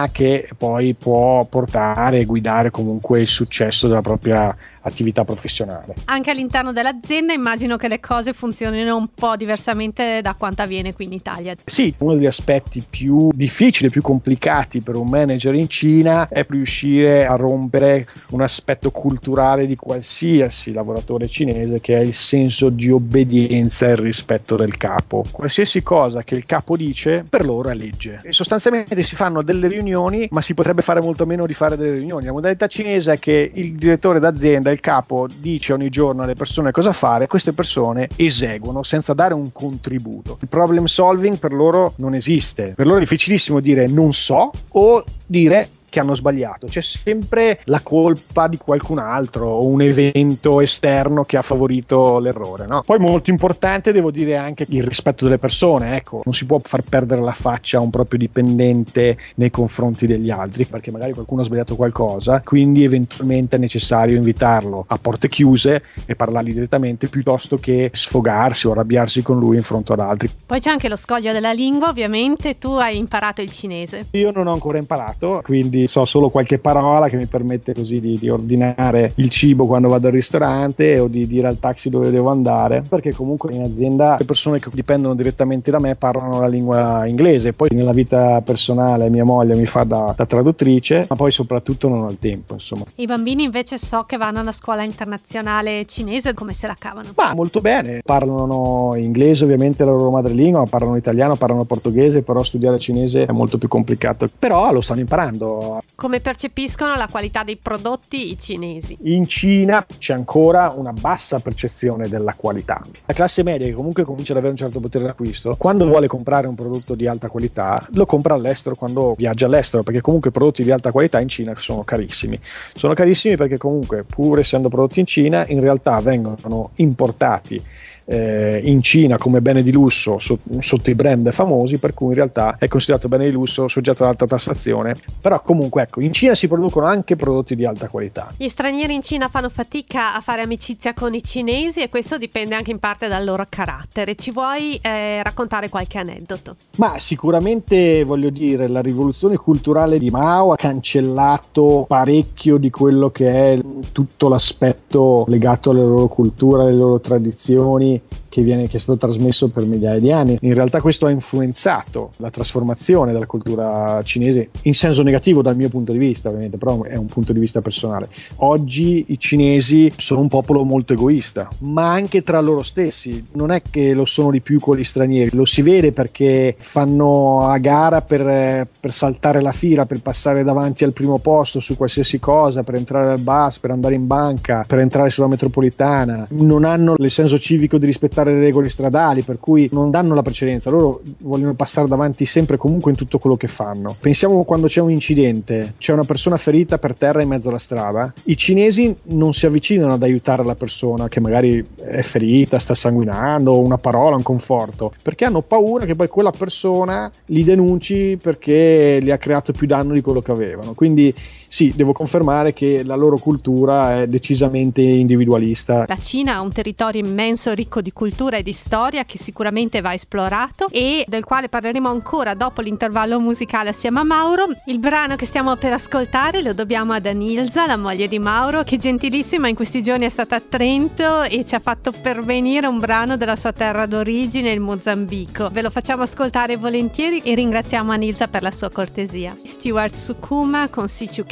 ha 0.02 0.08
che 0.12 0.48
poi 0.56 0.94
può 0.94 1.44
portare 1.44 2.20
e 2.20 2.24
guidare 2.24 2.70
comunque 2.70 3.20
il 3.20 3.26
successo 3.28 3.88
della 3.88 4.00
propria 4.00 4.56
attività 4.82 5.24
professionale. 5.24 5.94
Anche 6.06 6.30
all'interno 6.30 6.72
dell'azienda 6.72 7.32
immagino 7.32 7.76
che 7.76 7.88
le 7.88 8.00
cose 8.00 8.32
funzionino 8.32 8.96
un 8.96 9.08
po' 9.14 9.36
diversamente 9.36 10.20
da 10.22 10.34
quanto 10.34 10.62
avviene 10.62 10.92
qui 10.92 11.06
in 11.06 11.12
Italia. 11.12 11.54
Sì, 11.64 11.94
uno 11.98 12.14
degli 12.14 12.26
aspetti 12.26 12.84
più 12.88 13.28
difficili, 13.32 13.90
più 13.90 14.02
complicati 14.02 14.80
per 14.80 14.96
un 14.96 15.08
manager 15.08 15.54
in 15.54 15.68
Cina 15.68 16.28
è 16.28 16.44
riuscire 16.48 17.26
a 17.26 17.36
rompere 17.36 18.06
un 18.30 18.40
aspetto 18.40 18.90
culturale 18.90 19.66
di 19.66 19.76
qualsiasi 19.76 20.72
lavoratore 20.72 21.28
cinese 21.28 21.80
che 21.80 21.96
è 21.96 22.00
il 22.00 22.14
senso 22.14 22.68
di 22.68 22.90
obbedienza 22.90 23.88
e 23.88 23.92
il 23.92 23.98
rispetto 23.98 24.56
del 24.56 24.76
capo. 24.76 25.24
Qualsiasi 25.30 25.82
cosa 25.82 26.22
che 26.22 26.34
il 26.34 26.44
capo 26.46 26.76
dice 26.76 27.24
per 27.28 27.44
loro 27.44 27.68
è 27.68 27.74
legge. 27.74 28.20
E 28.22 28.32
sostanzialmente 28.32 29.00
si 29.02 29.14
fanno 29.14 29.42
delle 29.42 29.68
riunioni, 29.68 30.28
ma 30.30 30.40
si 30.40 30.54
potrebbe 30.54 30.82
fare 30.82 31.00
molto 31.00 31.26
meno 31.26 31.46
di 31.46 31.54
fare 31.54 31.76
delle 31.76 31.94
riunioni. 31.94 32.26
La 32.26 32.32
modalità 32.32 32.66
cinese 32.66 33.14
è 33.14 33.18
che 33.18 33.50
il 33.54 33.74
direttore 33.74 34.20
d'azienda, 34.20 34.69
il 34.72 34.80
capo, 34.80 35.26
dice 35.38 35.72
ogni 35.72 35.88
giorno 35.88 36.22
alle 36.22 36.34
persone 36.34 36.70
cosa 36.70 36.92
fare, 36.92 37.26
queste 37.26 37.52
persone 37.52 38.08
eseguono 38.16 38.82
senza 38.82 39.12
dare 39.14 39.34
un 39.34 39.52
contributo. 39.52 40.38
Il 40.40 40.48
problem 40.48 40.86
solving 40.86 41.38
per 41.38 41.52
loro 41.52 41.94
non 41.96 42.14
esiste. 42.14 42.74
Per 42.74 42.86
loro 42.86 42.98
è 42.98 43.00
difficilissimo 43.00 43.60
dire 43.60 43.86
non 43.86 44.12
so 44.12 44.50
o 44.72 45.04
dire 45.26 45.68
che 45.90 46.00
hanno 46.00 46.14
sbagliato, 46.14 46.66
c'è 46.66 46.80
sempre 46.80 47.60
la 47.64 47.80
colpa 47.80 48.48
di 48.48 48.56
qualcun 48.56 48.98
altro 48.98 49.50
o 49.50 49.66
un 49.66 49.82
evento 49.82 50.60
esterno 50.60 51.24
che 51.24 51.36
ha 51.36 51.42
favorito 51.42 52.18
l'errore. 52.18 52.66
No? 52.66 52.82
Poi 52.84 52.98
molto 52.98 53.30
importante 53.30 53.92
devo 53.92 54.10
dire 54.10 54.36
anche 54.36 54.64
il 54.68 54.84
rispetto 54.84 55.24
delle 55.24 55.38
persone, 55.38 55.96
ecco, 55.96 56.22
non 56.24 56.32
si 56.32 56.46
può 56.46 56.58
far 56.62 56.82
perdere 56.82 57.20
la 57.20 57.32
faccia 57.32 57.78
a 57.78 57.80
un 57.80 57.90
proprio 57.90 58.18
dipendente 58.18 59.18
nei 59.34 59.50
confronti 59.50 60.06
degli 60.06 60.30
altri, 60.30 60.64
perché 60.64 60.90
magari 60.90 61.12
qualcuno 61.12 61.42
ha 61.42 61.44
sbagliato 61.44 61.76
qualcosa, 61.76 62.40
quindi 62.42 62.84
eventualmente 62.84 63.56
è 63.56 63.58
necessario 63.58 64.16
invitarlo 64.16 64.84
a 64.86 64.98
porte 64.98 65.28
chiuse 65.28 65.82
e 66.06 66.14
parlargli 66.14 66.52
direttamente 66.52 67.08
piuttosto 67.08 67.58
che 67.58 67.90
sfogarsi 67.92 68.66
o 68.66 68.72
arrabbiarsi 68.72 69.22
con 69.22 69.38
lui 69.38 69.56
in 69.56 69.62
fronte 69.62 69.92
ad 69.92 70.00
altri. 70.00 70.30
Poi 70.46 70.60
c'è 70.60 70.70
anche 70.70 70.88
lo 70.88 70.96
scoglio 70.96 71.32
della 71.32 71.52
lingua, 71.52 71.88
ovviamente 71.88 72.58
tu 72.58 72.72
hai 72.72 72.96
imparato 72.96 73.42
il 73.42 73.50
cinese. 73.50 74.06
Io 74.12 74.30
non 74.30 74.46
ho 74.46 74.52
ancora 74.52 74.78
imparato, 74.78 75.40
quindi 75.42 75.79
so 75.86 76.04
solo 76.04 76.28
qualche 76.28 76.58
parola 76.58 77.08
che 77.08 77.16
mi 77.16 77.26
permette 77.26 77.74
così 77.74 78.00
di, 78.00 78.18
di, 78.18 78.28
ordinare 78.28 79.12
il 79.16 79.30
cibo 79.30 79.66
quando 79.66 79.88
vado 79.88 80.06
al 80.06 80.12
ristorante 80.12 80.98
o 80.98 81.06
di 81.08 81.26
dire 81.26 81.48
al 81.48 81.58
taxi 81.58 81.90
dove 81.90 82.10
devo 82.10 82.30
andare, 82.30 82.82
perché 82.88 83.12
comunque 83.12 83.52
in 83.54 83.62
azienda 83.62 84.16
le 84.18 84.24
persone 84.24 84.58
che 84.58 84.70
dipendono 84.72 85.14
direttamente 85.14 85.70
da 85.70 85.78
me 85.78 85.94
parlano 85.96 86.40
la 86.40 86.46
lingua 86.46 87.06
inglese, 87.06 87.52
poi 87.52 87.68
nella 87.72 87.92
vita 87.92 88.40
personale 88.42 89.10
mia 89.10 89.24
moglie 89.24 89.54
mi 89.54 89.66
fa 89.66 89.84
da, 89.84 90.14
da 90.16 90.26
traduttrice, 90.26 91.06
ma 91.08 91.16
poi 91.16 91.30
soprattutto 91.30 91.88
non 91.88 92.02
ho 92.02 92.10
il 92.10 92.18
tempo, 92.18 92.54
insomma. 92.54 92.84
I 92.96 93.06
bambini 93.06 93.44
invece 93.44 93.78
so 93.78 94.04
che 94.04 94.16
vanno 94.16 94.40
alla 94.40 94.52
scuola 94.52 94.82
internazionale 94.82 95.84
cinese, 95.86 96.34
come 96.34 96.54
se 96.54 96.66
la 96.66 96.76
cavano? 96.78 97.10
Ma 97.16 97.34
molto 97.34 97.60
bene, 97.60 98.02
parlano 98.04 98.94
inglese 98.96 99.44
ovviamente 99.44 99.84
la 99.84 99.90
loro 99.90 100.10
madrelingua, 100.10 100.66
parlano 100.66 100.96
italiano, 100.96 101.36
parlano 101.36 101.64
portoghese, 101.64 102.22
però 102.22 102.42
studiare 102.42 102.78
cinese 102.78 103.24
è 103.24 103.32
molto 103.32 103.58
più 103.58 103.68
complicato, 103.68 104.28
però 104.38 104.72
lo 104.72 104.80
stanno 104.80 105.00
imparando 105.00 105.69
come 105.94 106.20
percepiscono 106.20 106.96
la 106.96 107.08
qualità 107.08 107.44
dei 107.44 107.56
prodotti 107.56 108.30
i 108.30 108.38
cinesi? 108.38 108.96
In 109.02 109.26
Cina 109.26 109.84
c'è 109.98 110.14
ancora 110.14 110.72
una 110.74 110.92
bassa 110.92 111.40
percezione 111.40 112.08
della 112.08 112.34
qualità. 112.34 112.82
La 113.06 113.14
classe 113.14 113.42
media, 113.42 113.66
che 113.66 113.72
comunque 113.72 114.04
comincia 114.04 114.32
ad 114.32 114.38
avere 114.38 114.52
un 114.52 114.58
certo 114.58 114.80
potere 114.80 115.04
d'acquisto, 115.04 115.54
quando 115.58 115.86
vuole 115.86 116.06
comprare 116.06 116.46
un 116.46 116.54
prodotto 116.54 116.94
di 116.94 117.06
alta 117.06 117.28
qualità, 117.28 117.86
lo 117.92 118.06
compra 118.06 118.34
all'estero 118.34 118.74
quando 118.74 119.14
viaggia 119.16 119.46
all'estero, 119.46 119.82
perché 119.82 120.00
comunque 120.00 120.30
i 120.30 120.32
prodotti 120.32 120.62
di 120.62 120.70
alta 120.70 120.92
qualità 120.92 121.20
in 121.20 121.28
Cina 121.28 121.54
sono 121.58 121.82
carissimi. 121.82 122.38
Sono 122.74 122.94
carissimi 122.94 123.36
perché 123.36 123.58
comunque, 123.58 124.04
pur 124.04 124.38
essendo 124.38 124.68
prodotti 124.68 125.00
in 125.00 125.06
Cina, 125.06 125.46
in 125.48 125.60
realtà 125.60 126.00
vengono 126.00 126.70
importati 126.76 127.62
eh, 128.10 128.60
in 128.64 128.82
Cina 128.82 129.18
come 129.18 129.40
bene 129.40 129.62
di 129.62 129.70
lusso 129.70 130.18
so, 130.18 130.36
sotto 130.58 130.90
i 130.90 130.94
brand 130.96 131.30
famosi, 131.30 131.78
per 131.78 131.94
cui 131.94 132.08
in 132.08 132.14
realtà 132.14 132.56
è 132.58 132.66
considerato 132.66 133.06
bene 133.06 133.26
di 133.26 133.30
lusso 133.30 133.68
soggetto 133.68 134.02
ad 134.02 134.10
alta 134.10 134.26
tassazione. 134.26 134.96
Però 135.20 135.40
comunque 135.42 135.82
ecco, 135.82 136.00
in 136.00 136.12
Cina 136.12 136.34
si 136.34 136.48
producono 136.48 136.86
anche 136.86 137.14
prodotti 137.14 137.54
di 137.54 137.64
alta 137.64 137.86
qualità. 137.86 138.32
Gli 138.36 138.48
stranieri 138.48 138.94
in 138.94 139.02
Cina 139.02 139.28
fanno 139.28 139.48
fatica 139.48 140.16
a 140.16 140.20
fare 140.20 140.42
amicizia 140.42 140.92
con 140.92 141.14
i 141.14 141.22
cinesi 141.22 141.82
e 141.82 141.88
questo 141.88 142.18
dipende 142.18 142.56
anche 142.56 142.72
in 142.72 142.80
parte 142.80 143.06
dal 143.06 143.24
loro 143.24 143.44
carattere. 143.48 144.16
Ci 144.16 144.32
vuoi 144.32 144.76
eh, 144.82 145.22
raccontare 145.22 145.68
qualche 145.68 145.98
aneddoto? 145.98 146.56
Ma 146.78 146.98
sicuramente 146.98 148.02
voglio 148.02 148.30
dire, 148.30 148.66
la 148.66 148.80
rivoluzione 148.80 149.36
culturale 149.36 150.00
di 150.00 150.10
Mao 150.10 150.50
ha 150.50 150.56
cancellato 150.56 151.84
parecchio 151.86 152.56
di 152.56 152.70
quello 152.70 153.10
che 153.10 153.52
è 153.52 153.60
tutto 153.92 154.28
l'aspetto 154.28 155.24
legato 155.28 155.70
alle 155.70 155.84
loro 155.84 156.08
culture, 156.08 156.62
alle 156.64 156.76
loro 156.76 156.98
tradizioni 156.98 157.99
che, 158.30 158.42
viene, 158.42 158.68
che, 158.68 158.78
è 158.78 158.80
stato 158.80 158.96
trasmesso 158.96 159.48
per 159.48 159.64
migliaia 159.64 159.98
di 159.98 160.10
anni. 160.10 160.38
In 160.40 160.54
realtà 160.54 160.80
questo 160.80 161.06
ha 161.06 161.10
influenzato 161.10 162.12
la 162.18 162.30
trasformazione 162.30 163.12
della 163.12 163.26
cultura 163.26 164.00
cinese 164.04 164.50
in 164.62 164.74
senso 164.74 165.02
negativo 165.02 165.42
dal 165.42 165.56
mio 165.56 165.68
punto 165.68 165.92
di 165.92 165.98
vista, 165.98 166.28
ovviamente, 166.28 166.56
però 166.56 166.82
è 166.82 166.96
un 166.96 167.08
punto 167.08 167.32
di 167.34 167.40
vista 167.40 167.60
personale. 167.60 168.08
Oggi 168.36 169.06
i 169.08 169.18
cinesi 169.18 169.92
sono 169.96 170.20
un 170.20 170.28
popolo 170.28 170.64
molto 170.64 170.92
egoista, 170.92 171.48
ma 171.60 171.90
anche 171.90 172.22
tra 172.22 172.40
loro 172.40 172.62
stessi. 172.62 173.22
Non 173.32 173.50
è 173.50 173.62
che 173.68 173.92
lo 173.92 174.04
sono 174.04 174.30
di 174.30 174.40
più 174.40 174.60
con 174.60 174.76
gli 174.76 174.84
stranieri, 174.84 175.34
lo 175.34 175.44
si 175.44 175.62
vede 175.62 175.90
perché 175.90 176.54
fanno 176.56 177.48
a 177.48 177.58
gara 177.58 178.00
per, 178.00 178.68
per 178.78 178.92
saltare 178.92 179.42
la 179.42 179.52
fila, 179.52 179.86
per 179.86 180.00
passare 180.00 180.44
davanti 180.44 180.84
al 180.84 180.92
primo 180.92 181.18
posto 181.18 181.58
su 181.58 181.76
qualsiasi 181.76 182.20
cosa, 182.20 182.62
per 182.62 182.76
entrare 182.76 183.10
al 183.10 183.20
bus, 183.20 183.58
per 183.58 183.72
andare 183.72 183.96
in 183.96 184.06
banca, 184.06 184.64
per 184.66 184.78
entrare 184.78 185.10
sulla 185.10 185.26
metropolitana. 185.26 186.28
Non 186.30 186.64
hanno 186.64 186.94
il 186.96 187.10
senso 187.10 187.36
civico 187.36 187.76
di 187.76 187.86
rispettare 187.90 188.32
le 188.32 188.40
regole 188.40 188.68
stradali, 188.68 189.22
per 189.22 189.38
cui 189.38 189.68
non 189.72 189.90
danno 189.90 190.14
la 190.14 190.22
precedenza, 190.22 190.70
loro 190.70 191.00
vogliono 191.22 191.54
passare 191.54 191.88
davanti 191.88 192.26
sempre 192.26 192.56
comunque 192.56 192.90
in 192.90 192.96
tutto 192.96 193.18
quello 193.18 193.36
che 193.36 193.48
fanno. 193.48 193.94
Pensiamo 193.98 194.44
quando 194.44 194.66
c'è 194.66 194.80
un 194.80 194.90
incidente, 194.90 195.74
c'è 195.78 195.92
una 195.92 196.04
persona 196.04 196.36
ferita 196.36 196.78
per 196.78 196.96
terra 196.96 197.22
in 197.22 197.28
mezzo 197.28 197.48
alla 197.48 197.58
strada, 197.58 198.12
i 198.24 198.36
cinesi 198.36 198.94
non 199.04 199.34
si 199.34 199.46
avvicinano 199.46 199.92
ad 199.92 200.02
aiutare 200.02 200.44
la 200.44 200.54
persona 200.54 201.08
che 201.08 201.20
magari 201.20 201.64
è 201.76 202.02
ferita, 202.02 202.58
sta 202.58 202.74
sanguinando, 202.74 203.58
una 203.58 203.78
parola, 203.78 204.16
un 204.16 204.22
conforto, 204.22 204.92
perché 205.02 205.24
hanno 205.24 205.42
paura 205.42 205.84
che 205.84 205.94
poi 205.94 206.08
quella 206.08 206.32
persona 206.32 207.10
li 207.26 207.44
denunci 207.44 208.18
perché 208.20 209.00
gli 209.02 209.10
ha 209.10 209.18
creato 209.18 209.52
più 209.52 209.66
danno 209.66 209.92
di 209.92 210.00
quello 210.00 210.20
che 210.20 210.30
avevano. 210.30 210.74
Quindi 210.74 211.14
sì, 211.50 211.72
devo 211.74 211.92
confermare 211.92 212.52
che 212.52 212.84
la 212.84 212.94
loro 212.94 213.18
cultura 213.18 214.02
è 214.02 214.06
decisamente 214.06 214.82
individualista. 214.82 215.84
La 215.88 215.98
Cina 215.98 216.34
ha 216.34 216.40
un 216.40 216.52
territorio 216.52 217.04
immenso, 217.04 217.52
ricco 217.54 217.80
di 217.80 217.92
cultura 217.92 218.36
e 218.36 218.44
di 218.44 218.52
storia 218.52 219.02
che 219.02 219.18
sicuramente 219.18 219.80
va 219.80 219.92
esplorato 219.92 220.68
e 220.70 221.04
del 221.08 221.24
quale 221.24 221.48
parleremo 221.48 221.88
ancora 221.88 222.34
dopo 222.34 222.60
l'intervallo 222.60 223.18
musicale 223.18 223.70
assieme 223.70 223.98
a 223.98 224.04
Mauro. 224.04 224.44
Il 224.66 224.78
brano 224.78 225.16
che 225.16 225.26
stiamo 225.26 225.56
per 225.56 225.72
ascoltare 225.72 226.40
lo 226.40 226.54
dobbiamo 226.54 226.92
ad 226.92 227.06
Anilza, 227.06 227.66
la 227.66 227.76
moglie 227.76 228.06
di 228.06 228.20
Mauro, 228.20 228.62
che 228.62 228.76
gentilissima 228.76 229.48
in 229.48 229.56
questi 229.56 229.82
giorni 229.82 230.04
è 230.04 230.08
stata 230.08 230.36
a 230.36 230.40
Trento 230.40 231.22
e 231.22 231.44
ci 231.44 231.56
ha 231.56 231.60
fatto 231.60 231.90
pervenire 231.90 232.68
un 232.68 232.78
brano 232.78 233.16
della 233.16 233.34
sua 233.34 233.52
terra 233.52 233.86
d'origine, 233.86 234.52
il 234.52 234.60
Mozambico. 234.60 235.48
Ve 235.50 235.62
lo 235.62 235.70
facciamo 235.70 236.04
ascoltare 236.04 236.56
volentieri 236.56 237.22
e 237.24 237.34
ringraziamo 237.34 237.90
Anilza 237.90 238.28
per 238.28 238.42
la 238.42 238.52
sua 238.52 238.70
cortesia. 238.70 239.36
Stuart 239.42 239.96
Sukuma 239.96 240.68
con 240.68 240.88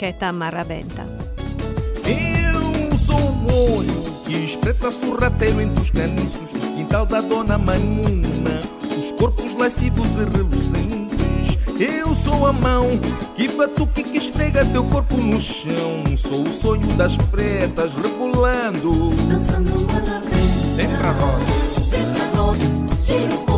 Sichuqueta 0.09 0.33
Marraventa. 0.33 1.07
Eu 2.07 2.97
sou 2.97 3.19
um 3.19 3.77
olho 3.77 4.05
que 4.25 4.33
espreita 4.45 4.91
sorrateiro 4.91 5.61
entre 5.61 5.83
os 5.83 5.91
caniços, 5.91 6.51
quintal 6.75 7.05
da 7.05 7.21
dona 7.21 7.59
Maimuna, 7.59 8.63
os 8.99 9.13
corpos 9.13 9.55
lascivos 9.55 10.17
e 10.17 10.25
reluzentes. 10.25 11.59
Eu 11.79 12.15
sou 12.15 12.47
a 12.47 12.53
mão 12.53 12.89
que 13.37 13.49
batuque 13.49 14.03
que 14.03 14.19
esfrega 14.19 14.65
teu 14.65 14.85
corpo 14.85 15.17
no 15.19 15.41
chão. 15.41 16.03
Sou 16.17 16.43
o 16.43 16.53
sonho 16.53 16.89
das 16.97 17.17
pretas 17.17 17.93
rebolando. 17.93 19.11
Dançando 19.29 19.87
marraventa. 19.87 20.31
Vem 20.75 20.89
pra 20.89 21.11
roda. 21.13 21.45
Vem 21.91 22.05
pra 22.15 22.41
roda, 22.41 22.59
gira 23.05 23.58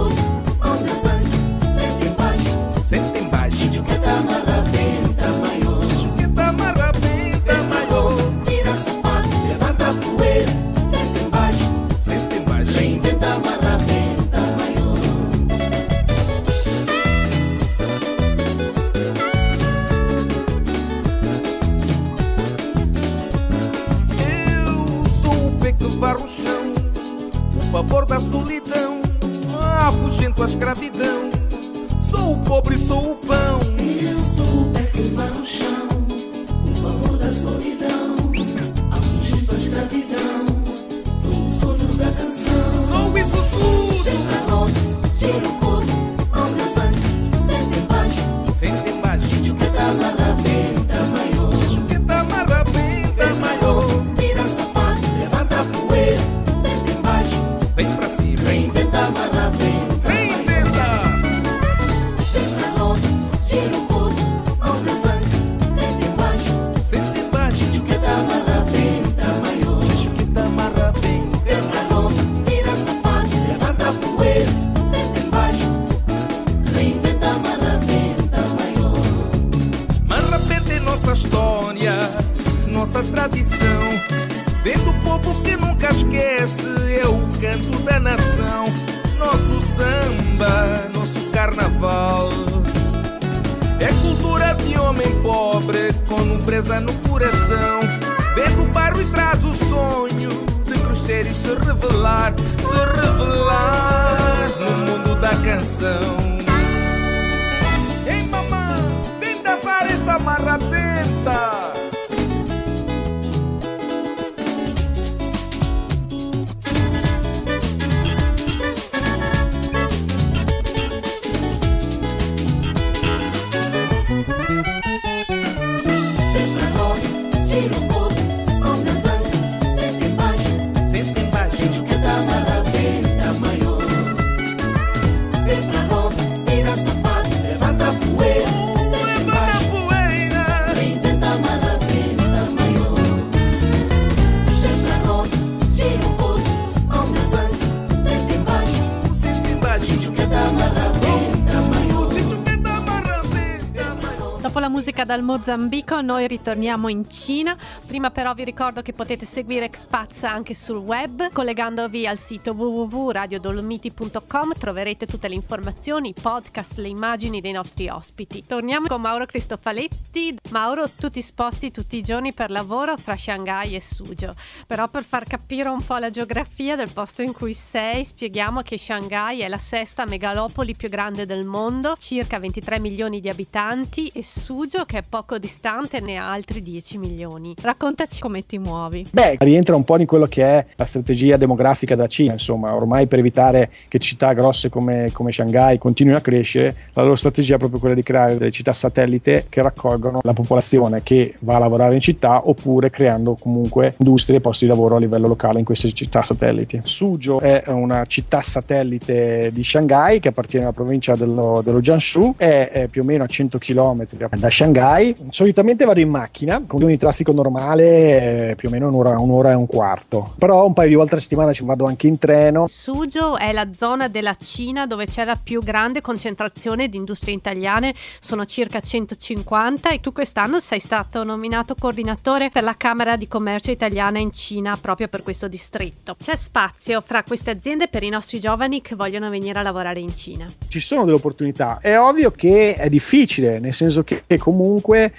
dal 155.11 155.25
Mozambico 155.25 156.01
noi 156.03 156.29
ritorniamo 156.29 156.87
in 156.87 157.11
Cina, 157.11 157.57
prima 157.85 158.13
però 158.13 158.33
vi 158.33 158.45
ricordo 158.45 158.81
che 158.81 158.93
potete 158.93 159.25
seguire 159.25 159.65
Expats 159.65 160.23
anche 160.23 160.55
sul 160.55 160.77
web, 160.77 161.33
collegandovi 161.33 162.07
al 162.07 162.17
sito 162.17 162.53
www.radiodolomiti.com 162.53 164.53
troverete 164.57 165.07
tutte 165.07 165.27
le 165.27 165.35
informazioni, 165.35 166.11
i 166.11 166.15
podcast, 166.15 166.77
le 166.77 166.87
immagini 166.87 167.41
dei 167.41 167.51
nostri 167.51 167.89
ospiti. 167.89 168.45
Torniamo 168.47 168.87
con 168.87 169.01
Mauro 169.01 169.27
Cristofaletti. 169.27 170.37
Mauro, 170.51 170.89
tu 170.89 171.11
ti 171.11 171.23
sposti 171.23 171.73
tutti 171.73 171.97
i 171.97 172.03
giorni 172.03 172.33
per 172.33 172.53
lavoro 172.53 172.97
fra 172.97 173.17
Shanghai 173.17 173.75
e 173.75 173.81
Suzhou, 173.81 174.33
però 174.69 174.87
per 174.87 175.03
far 175.03 175.27
capire 175.27 175.71
un 175.71 175.85
po' 175.85 175.97
la 175.97 176.11
geografia 176.11 176.77
del 176.77 176.93
posto 176.93 177.23
in 177.23 177.33
cui 177.33 177.53
sei, 177.53 178.05
spieghiamo 178.05 178.63
che 178.63 178.79
Shanghai 178.79 179.41
è 179.41 179.49
la 179.49 179.59
sesta 179.59 180.05
megalopoli 180.05 180.77
più 180.77 180.89
grande 180.89 181.27
del 181.27 181.45
mondo, 181.45 181.97
circa 181.99 182.39
23 182.39 182.79
milioni 182.79 183.19
di 183.19 183.29
abitanti 183.29 184.07
e 184.15 184.23
Suzhou 184.23 184.87
che 184.87 184.99
è 184.99 185.00
poco 185.09 185.39
distante 185.39 186.01
ne 186.01 186.17
ha 186.17 186.31
altri 186.31 186.63
10 186.63 186.99
milioni. 186.99 187.55
Raccontaci 187.61 188.21
come 188.21 188.47
ti 188.47 188.59
muovi. 188.59 189.07
Beh, 189.11 189.37
rientra 189.41 189.77
un 189.77 189.85
po' 189.85 189.99
in 189.99 190.07
quello 190.07 190.27
che 190.27 190.45
è 190.45 190.67
la 190.77 190.85
strategia 190.85 191.37
demografica 191.37 191.95
da 191.95 192.07
Cina, 192.07 192.33
insomma, 192.33 192.75
ormai 192.75 193.07
per 193.07 193.19
evitare 193.19 193.71
che 193.89 193.99
città 193.99 194.33
grosse 194.33 194.69
come, 194.69 195.11
come 195.13 195.33
Shanghai 195.33 195.79
continuino 195.79 196.19
a 196.19 196.23
crescere, 196.23 196.75
la 196.93 197.03
loro 197.03 197.15
strategia 197.15 197.57
è 197.57 197.59
proprio 197.59 197.81
quella 197.81 197.95
di 197.95 198.03
creare 198.03 198.37
delle 198.37 198.51
città 198.51 198.73
satellite 198.73 199.47
che 199.49 199.63
raccolgono 199.63 200.21
la 200.23 200.33
popolazione 200.33 201.03
che 201.03 201.35
va 201.41 201.57
a 201.57 201.59
lavorare 201.59 201.95
in 201.95 202.01
città 202.01 202.49
oppure 202.49 202.91
creando 202.91 203.37
comunque 203.41 203.95
industrie 203.99 204.39
e 204.39 204.41
posti 204.41 204.65
di 204.65 204.71
lavoro 204.71 204.97
a 204.97 204.99
livello 204.99 205.29
locale 205.29 205.59
in 205.59 205.65
queste 205.65 205.93
città 205.93 206.23
satelliti. 206.23 206.81
Suzhou 206.83 207.41
è 207.41 207.65
una 207.69 208.05
città 208.07 208.41
satellite 208.41 209.51
di 209.53 209.65
Shanghai 209.65 210.21
che 210.21 210.29
appartiene 210.29 210.67
alla 210.67 210.75
provincia 210.75 211.15
dello, 211.17 211.61
dello 211.65 211.81
Jiangsu, 211.81 212.35
è, 212.37 212.71
è 212.73 212.87
più 212.89 213.03
o 213.03 213.05
meno 213.05 213.25
a 213.25 213.27
100 213.27 213.59
km 213.59 214.05
da 214.37 214.51
Shanghai. 214.51 214.90
Solitamente 215.31 215.85
vado 215.85 216.01
in 216.01 216.09
macchina, 216.09 216.65
con 216.67 216.83
un 216.83 216.97
traffico 216.97 217.31
normale 217.31 218.51
eh, 218.51 218.55
più 218.57 218.69
o 218.69 218.73
meno 218.73 218.89
un'ora, 218.89 219.21
un'ora 219.21 219.53
e 219.53 219.55
un 219.55 219.67
quarto, 219.67 220.35
però 220.37 220.67
un 220.67 220.73
paio 220.73 220.89
di 220.89 220.95
volte 220.97 221.15
a 221.15 221.21
settimana 221.21 221.53
ci 221.53 221.65
vado 221.65 221.87
anche 221.87 222.09
in 222.09 222.19
treno. 222.19 222.67
Suzhou 222.67 223.37
è 223.37 223.53
la 223.53 223.73
zona 223.73 224.09
della 224.09 224.35
Cina 224.35 224.87
dove 224.87 225.07
c'è 225.07 225.23
la 225.25 225.39
più 225.41 225.63
grande 225.63 226.01
concentrazione 226.01 226.89
di 226.89 226.97
industrie 226.97 227.37
italiane, 227.37 227.95
sono 228.19 228.45
circa 228.45 228.81
150 228.81 229.91
e 229.91 230.01
tu 230.01 230.13
quest'anno 230.13 230.59
sei 230.59 230.81
stato 230.81 231.23
nominato 231.23 231.77
coordinatore 231.79 232.51
per 232.51 232.65
la 232.65 232.75
Camera 232.77 233.15
di 233.15 233.29
Commercio 233.29 233.71
italiana 233.71 234.19
in 234.19 234.33
Cina 234.33 234.77
proprio 234.77 235.07
per 235.07 235.23
questo 235.23 235.47
distretto. 235.47 236.17
C'è 236.21 236.35
spazio 236.35 237.01
fra 237.01 237.23
queste 237.23 237.51
aziende 237.51 237.87
per 237.87 238.03
i 238.03 238.09
nostri 238.09 238.41
giovani 238.41 238.83
che 238.83 238.97
vogliono 238.97 239.31
venire 239.31 239.61
a 239.61 239.63
lavorare 239.63 240.01
in 240.01 240.17
Cina. 240.17 240.51
Ci 240.67 240.81
sono 240.81 241.05
delle 241.05 241.19
opportunità, 241.19 241.79
è 241.81 241.97
ovvio 241.97 242.33
che 242.33 242.75
è 242.75 242.89
difficile, 242.89 243.61
nel 243.61 243.73
senso 243.73 244.03
che 244.03 244.23
comunque 244.39 244.70